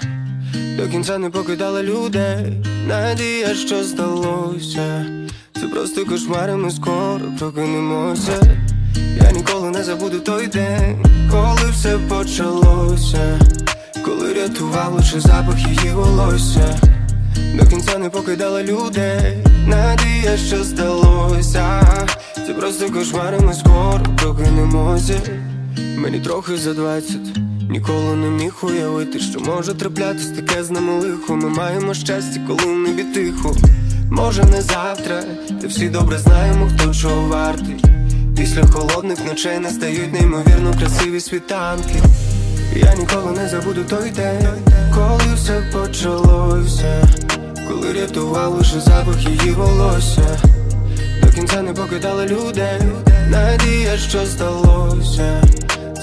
до 0.77 0.87
кінця 0.87 1.17
не 1.17 1.29
покидала 1.29 1.83
людей, 1.83 2.65
надія, 2.87 3.55
що 3.55 3.83
здалося. 3.83 5.05
Це 5.55 5.67
просто 5.67 6.05
кошмари, 6.05 6.55
ми 6.55 6.71
скоро 6.71 7.21
прокинемося. 7.39 8.57
Я 9.21 9.31
ніколи 9.31 9.69
не 9.69 9.83
забуду 9.83 10.19
той 10.19 10.47
день, 10.47 11.05
коли 11.31 11.71
все 11.71 11.97
почалося, 12.09 13.39
коли 14.05 14.33
рятував 14.33 14.93
лише 14.93 15.19
запах 15.19 15.59
її 15.67 15.93
волосся. 15.93 16.79
До 17.53 17.65
кінця 17.65 17.97
не 17.97 18.09
покидала 18.09 18.63
людей, 18.63 19.37
надія, 19.67 20.37
що 20.37 20.63
здалося. 20.63 21.81
Це 22.35 22.53
просто 22.53 22.89
кошмари, 22.89 23.39
ми 23.39 23.53
скоро 23.53 24.05
прокинемося. 24.17 25.19
Мені 25.97 26.19
трохи 26.19 26.57
за 26.57 26.73
двадцять, 26.73 27.37
ніколи 27.69 28.15
не 28.15 28.29
міг 28.29 28.53
уявити, 28.61 29.19
що 29.19 29.39
може 29.39 29.73
траплятись 29.73 30.27
таке 30.27 30.63
з 30.63 30.71
нами 30.71 30.99
лихо. 30.99 31.35
Ми 31.35 31.49
маємо 31.49 31.93
щастя, 31.93 32.39
коли 32.47 32.73
в 32.73 32.77
небі 32.77 33.03
тихо. 33.03 33.55
Може 34.11 34.43
не 34.43 34.61
завтра, 34.61 35.23
та 35.61 35.67
всі 35.67 35.89
добре 35.89 36.17
знаємо, 36.17 36.69
хто 36.75 36.93
чого 36.93 37.27
вартий. 37.27 37.83
Після 38.37 38.63
холодних 38.63 39.25
ночей 39.25 39.59
настають 39.59 40.13
неймовірно 40.13 40.73
красиві 40.79 41.19
світанки. 41.19 42.01
Я 42.75 42.95
ніколи 42.95 43.31
не 43.31 43.49
забуду 43.49 43.83
той 43.89 44.09
день, 44.09 44.47
коли 44.95 45.33
все 45.35 45.61
почалося, 45.73 47.03
коли 47.69 47.93
рятував 47.93 48.53
лише 48.53 48.79
запах 48.79 49.23
її 49.23 49.51
волосся. 49.51 50.39
До 51.21 51.27
кінця 51.31 51.61
не 51.61 51.73
покидала 51.73 52.25
людей, 52.25 52.81
надія, 53.31 53.97
що 53.97 54.25
здалося. 54.25 55.43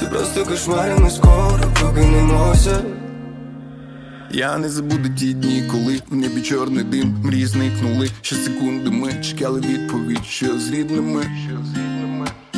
Це 0.01 0.07
просто 0.07 0.45
кошмари, 0.45 0.97
ми 0.99 1.11
скоро 1.11 1.61
прокинемося. 1.81 2.81
Я 4.31 4.59
не 4.59 4.69
забуду 4.69 5.09
ті 5.19 5.35
дні, 5.35 5.65
коли 5.71 6.01
в 6.11 6.15
небі 6.17 6.43
чорний 6.43 6.85
дим, 6.85 7.17
мрії 7.23 7.47
зникнули. 7.47 8.11
Ще 8.23 8.37
секунди 8.37 8.91
ми 8.91 9.13
чекали 9.23 9.61
відповідь, 9.61 10.25
що 10.29 10.59
з 10.59 10.71
рідними. 10.71 11.23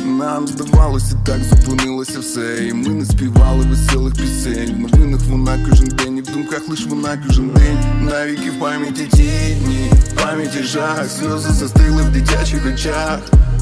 Нам 0.05 0.47
здавалося, 0.47 1.15
так 1.25 1.39
зупинилося 1.43 2.19
все. 2.19 2.67
І 2.67 2.73
ми 2.73 2.89
не 2.89 3.05
співали 3.05 3.65
веселих 3.65 4.13
пісень. 4.13 4.75
В 4.75 4.79
новинах 4.79 5.21
вона 5.29 5.65
кожен 5.69 5.87
день, 5.87 6.17
і 6.17 6.21
в 6.21 6.33
думках 6.33 6.69
лиш 6.69 6.85
вона 6.85 7.23
кожен 7.27 7.49
день. 7.49 7.77
Навіки 8.01 8.51
в 8.51 8.59
пам'яті 8.59 9.07
ті 9.11 9.57
дні, 9.65 9.91
пам'яті 10.23 10.63
жах, 10.63 11.05
сльози 11.09 11.53
застигли 11.53 12.01
в 12.01 12.09
дитячих 12.09 12.65
очах. 12.73 13.19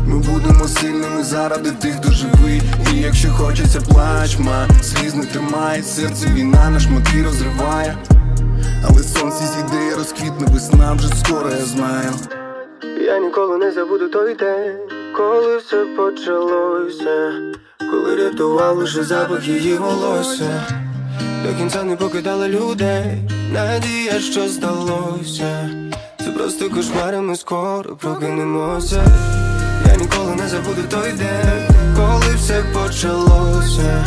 Ми 0.07 0.19
будемо 0.19 0.67
сильними 0.67 1.23
заради 1.23 1.71
тих, 1.71 1.95
хто 1.95 2.11
живий. 2.11 2.61
І 2.93 2.97
якщо 2.97 3.31
хочеться, 3.31 3.81
плач, 3.81 4.37
ма 4.39 4.67
сліз 4.81 5.15
не 5.15 5.25
тримає, 5.25 5.83
серце 5.83 6.27
війна 6.27 6.69
на 6.69 6.79
шматки 6.79 7.23
розриває. 7.23 7.97
Але 8.89 9.03
сонце 9.03 9.43
зійде, 9.45 9.95
розквітне 9.95 10.47
весна 10.53 10.93
вже 10.93 11.07
скоро, 11.07 11.49
я 11.49 11.65
знаю. 11.65 12.11
Я 13.01 13.19
ніколи 13.19 13.57
не 13.57 13.71
забуду 13.71 14.07
той 14.07 14.35
день, 14.35 14.77
коли 15.17 15.57
все 15.57 15.85
почалося, 15.85 17.31
коли 17.91 18.15
рятував 18.15 18.77
лише 18.77 19.03
запах 19.03 19.47
її 19.47 19.75
волосся. 19.75 20.63
До 21.43 21.53
кінця 21.57 21.83
не 21.83 21.95
покидала 21.95 22.47
людей, 22.49 23.17
надія, 23.53 24.19
що 24.19 24.47
здалося. 24.47 25.69
Це 26.25 26.31
просто 26.31 26.69
кошмари, 26.69 27.21
ми 27.21 27.35
скоро 27.35 27.95
прокинемося. 27.95 29.05
Я 29.87 29.95
ніколи 29.95 30.35
не 30.35 30.47
забуду 30.47 30.81
той 30.89 31.11
день, 31.11 31.67
коли 31.95 32.35
все 32.35 32.63
почалося, 32.73 34.05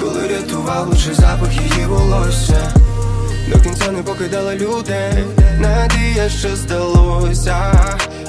коли 0.00 0.28
рятував 0.28 0.88
лише 0.88 1.14
запах 1.14 1.52
її 1.52 1.86
волосся. 1.86 2.74
До 3.52 3.60
кінця 3.60 3.90
не 3.92 4.02
покидала 4.02 4.54
людей, 4.54 5.24
надія, 5.60 6.28
що 6.28 6.56
здалося. 6.56 7.72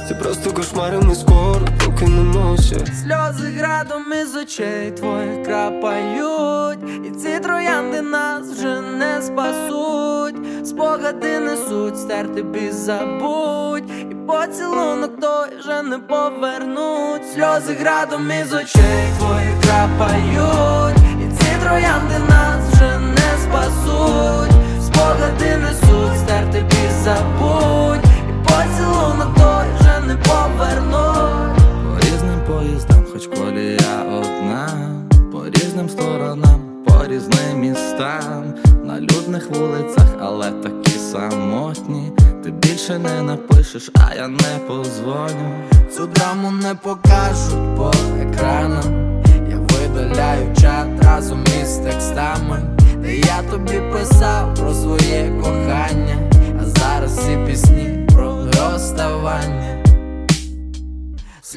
Це 0.07 0.15
просто 0.15 0.51
кошмари, 0.51 0.99
ми 0.99 1.15
скоро 1.15 1.67
прокинемося. 1.95 2.75
Сльози 2.75 3.47
градом 3.57 4.03
із 4.21 4.35
очей 4.35 4.91
твоїх 4.91 5.43
крапають, 5.43 6.79
і 7.05 7.11
ці 7.11 7.39
троянди 7.39 8.01
нас 8.01 8.51
вже 8.51 8.81
не 8.81 9.21
спасуть. 9.21 10.67
Спогади 10.67 11.39
несуть, 11.39 11.99
стерти 11.99 12.43
бій 12.43 12.71
забудь, 12.71 13.83
і 14.11 14.15
поцілунок 14.27 15.19
той 15.19 15.59
вже 15.59 15.81
не 15.83 15.97
повернуть. 15.97 17.21
Сльози 17.33 17.73
градом 17.73 18.31
із 18.41 18.53
очей 18.53 19.07
твоїх 19.19 19.61
крапають, 19.61 20.97
і 20.97 21.37
ці 21.37 21.63
троянди 21.63 22.19
нас 22.29 22.73
вже 22.73 22.99
не 22.99 23.37
спасуть. 23.43 24.51
Спогади 24.81 25.57
несуть, 25.57 26.19
стерти 26.19 26.59
бій 26.59 26.89
забудь, 27.03 28.05
і 28.29 28.43
поцілунок 28.43 29.35
той 29.35 29.65
вже 29.79 30.07
не 30.07 30.15
повернуть. 30.15 31.34
Поїздам, 32.55 33.05
хоч 33.13 33.27
колія 33.27 34.05
одна, 34.11 34.69
по 35.31 35.45
різним 35.45 35.89
сторонам, 35.89 36.61
по 36.85 37.05
різним 37.07 37.59
містам, 37.59 38.53
на 38.83 38.99
людних 38.99 39.49
вулицях, 39.49 40.07
але 40.21 40.51
такі 40.51 40.91
самотні. 40.91 42.11
Ти 42.43 42.51
більше 42.51 42.99
не 42.99 43.21
напишеш, 43.21 43.91
а 43.93 44.15
я 44.15 44.27
не 44.27 44.59
позвоню. 44.67 45.63
Цю 45.95 46.07
драму 46.07 46.51
не 46.51 46.75
покажуть 46.75 47.75
по 47.77 47.91
екранам. 48.21 49.21
Я 49.49 49.57
видаляю 49.57 50.55
чат 50.61 50.87
разом 51.03 51.43
із 51.61 51.77
текстами, 51.77 52.61
де 53.01 53.15
я 53.15 53.43
тобі 53.51 53.81
писав 53.93 54.53
про 54.55 54.73
своє 54.73 55.31
кохання, 55.41 56.04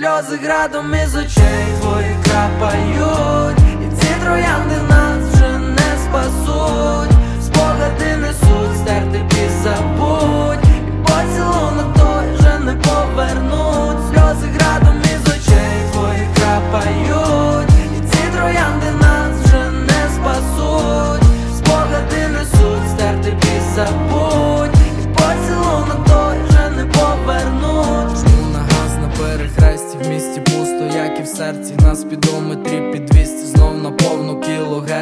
Сльози 0.09 0.36
градом 0.36 0.94
із 1.05 1.14
очей 1.14 1.66
твої 1.80 2.16
крапають, 2.24 3.59
і 3.59 4.01
ці 4.01 4.24
троянди 4.24 4.78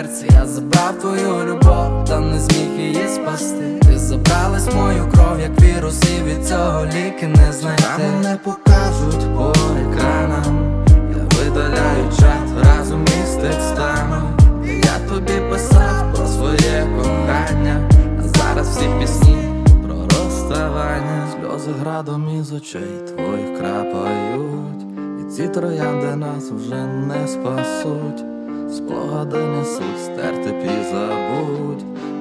кілогерці 0.07 0.27
Я 0.35 0.47
забрав 0.47 0.99
твою 1.01 1.45
любов, 1.45 2.05
та 2.05 2.21
не 2.21 2.41
зміг 2.41 2.81
її 2.81 3.09
спасти. 3.09 3.81
Ти 3.83 3.99
забралась 3.99 4.75
мою 4.75 5.09
кров, 5.13 5.41
як 5.41 5.61
вірус, 5.61 6.03
і 6.03 6.23
від 6.23 6.47
цього 6.47 6.87
ліки 6.87 7.27
не 7.27 7.53
знайти. 7.53 8.03
Не 8.23 8.37
покажуть 8.45 9.37
по 9.37 9.53
екранам. 9.81 10.85
Я 11.11 11.39
видаляю 11.39 12.11
чат 12.19 12.65
разом 12.65 13.05
із 13.05 13.35
текстами. 13.35 14.23
Я 14.65 15.09
тобі 15.09 15.51
писав 15.51 16.15
про 16.15 16.27
своє 16.27 16.87
кохання. 16.97 17.91
А 18.19 18.39
зараз 18.39 18.69
всі 18.69 18.89
пісні 19.01 19.65
про 19.87 19.97
розставання. 20.03 21.27
Сльози 21.33 21.71
градом 21.81 22.41
із 22.41 22.53
очей 22.53 23.03
твоїх 23.07 23.59
крапають. 23.59 24.87
І 25.21 25.31
ці 25.31 25.49
троянди 25.49 26.17
нас 26.17 26.51
вже 26.51 26.87
не 26.87 27.29
спасуть 27.29 28.36
Спогади 28.77 29.37
несуть, 29.37 30.01
стерти 30.05 30.53
б 30.53 30.65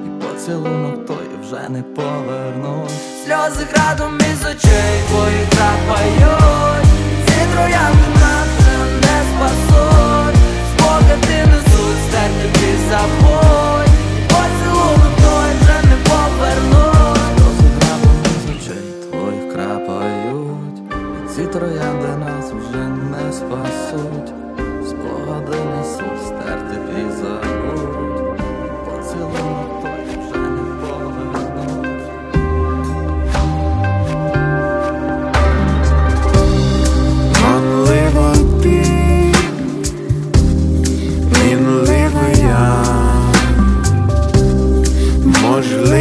і 0.06 0.10
поцілунок 0.20 1.06
той 1.06 1.28
вже 1.42 1.68
не 1.68 1.82
повернуть. 1.82 2.90
Сльози 3.24 3.66
градом 3.72 4.18
із 4.18 4.40
очей 4.46 4.94
твоїх 5.08 5.48
крапають 5.50 6.86
Ці 7.26 7.40
троянди 7.52 8.08
нас 8.20 8.48
вже 8.58 8.76
не 9.04 9.18
спасуть. 9.30 10.36
Спогади 10.72 11.38
несуть, 11.52 12.00
стерти 12.08 12.46
б 12.48 12.58
і 12.64 12.78
поцілунок 14.28 15.14
той 15.24 15.50
вже 15.60 15.76
не 15.90 15.96
повернуть. 16.08 17.38
Сльози 17.38 17.68
градом 17.76 18.18
із 18.24 18.44
очей 18.56 19.10
твоїх 19.10 19.52
крапають. 19.52 20.78
Ці 21.34 21.42
троянди 21.42 21.95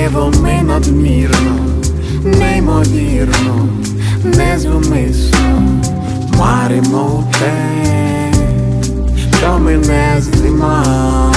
можливо, 0.06 0.34
ми 0.42 0.62
надмірно, 0.64 1.58
неймовірно, 2.24 3.70
незвмисно 4.24 5.62
маримо 6.40 7.24
те, 7.40 8.32
що 9.38 9.60
мене 9.60 10.22
зима, 10.22 11.34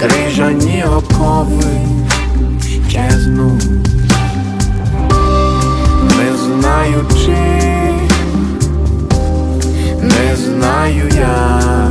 крижані 0.00 0.84
окови 0.96 1.80
щезнуть, 2.88 3.64
не 6.02 6.36
знаючи. 6.36 7.36
Не 10.02 10.36
знаю 10.36 11.04
я, 11.16 11.88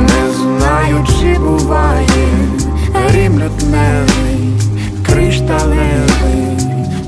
не 0.00 0.34
знаю, 0.34 1.06
чи 1.20 1.38
буває 1.38 2.39
рім 3.14 3.40
лютневий, 3.40 4.52
кришталевий, 5.06 6.58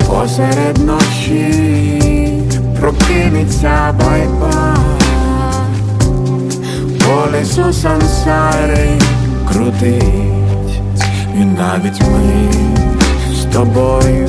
посеред 0.09 0.79
ночі 0.79 1.73
прокинеться 2.81 3.95
байба, 3.99 4.77
колесо 7.07 7.73
сансари 7.73 8.89
крутить, 9.53 10.81
і 11.37 11.45
навіть 11.45 12.01
ми 12.01 12.53
з 13.35 13.55
тобою 13.55 14.29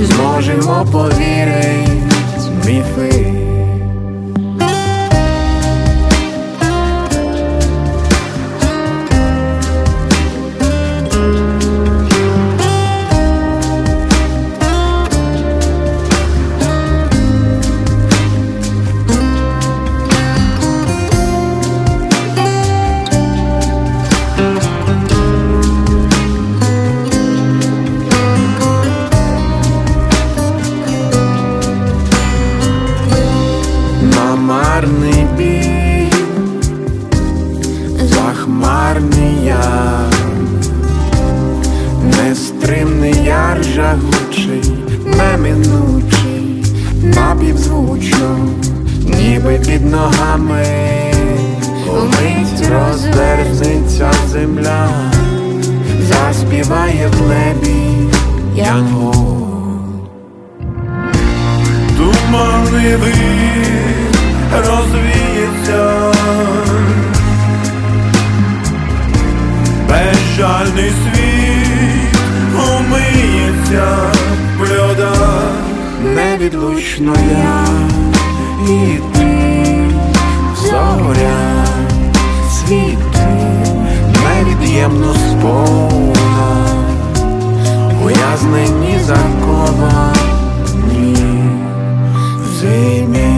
зможемо 0.00 0.86
повірити 0.92 1.88
міфи. 2.66 3.41
Яр 43.92 43.98
неминучий, 45.04 46.64
напівзвучно, 47.02 48.36
ніби 49.04 49.60
під 49.66 49.86
ногами, 49.90 50.66
умить 51.88 52.70
роздерзнеться 52.70 54.10
земля, 54.28 54.88
заспіває 56.00 57.08
в 57.08 57.28
небі 57.28 58.08
янгол. 58.56 59.36
Туманливий 61.96 63.12
розвіється. 64.50 66.12
Безжальний 69.88 70.90
світ 70.90 71.21
умиється 73.72 74.12
в 74.58 74.62
льодах 74.62 75.52
Невідлучно 76.14 77.14
я 77.30 77.66
і 78.68 78.98
ти, 79.14 79.90
зоря, 80.62 81.66
світи, 82.50 83.28
невід'ємно 84.24 85.14
сповна, 85.14 86.66
за 88.98 89.14
заковані 89.14 90.16
в 92.38 92.60
зимі. 92.60 93.31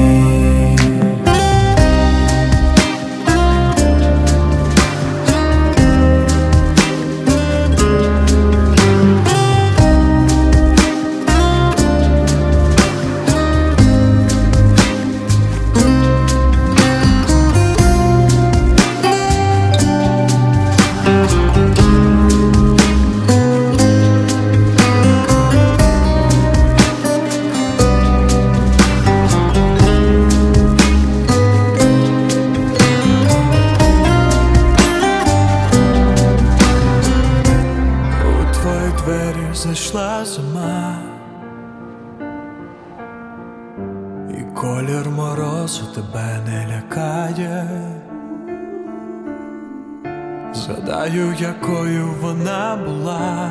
Якою 51.44 52.06
вона 52.20 52.78
була, 52.86 53.50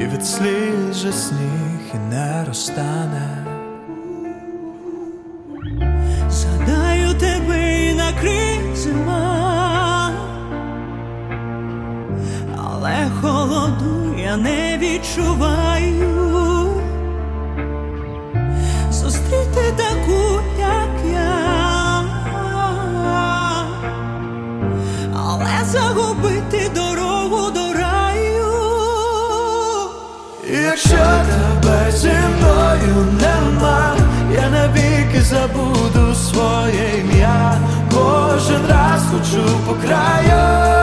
і 0.00 0.04
від 0.06 0.26
сліз 0.26 1.26
сніг 1.26 1.80
і 1.94 1.98
не 2.10 2.44
розтане. 2.48 3.46
Згадаю 6.30 7.14
тебе 7.14 7.90
і 7.90 7.94
накрий 7.94 8.76
зима, 8.76 10.10
але 12.56 13.10
холоду 13.20 14.14
я 14.18 14.36
не 14.36 14.78
відчуваю. 14.78 15.65
своє 36.36 37.00
ім'я, 37.00 37.58
кожен 37.94 38.66
раз 38.68 39.02
хочу 39.10 39.42
по 39.66 39.74
краю. 39.86 40.75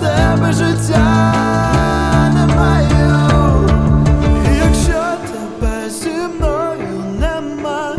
тебе 0.00 0.52
життя 0.52 1.34
не 2.34 2.54
маю, 2.54 3.68
якщо 4.64 5.02
тебе 5.32 5.90
зі 5.90 6.10
мною 6.10 7.04
нема, 7.20 7.96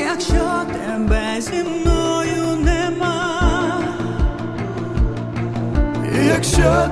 якщо 0.00 0.62
тебе 0.72 1.40
зі 1.40 1.64
мною 1.64 2.56
нема, 2.64 3.40
якщо 6.28 6.88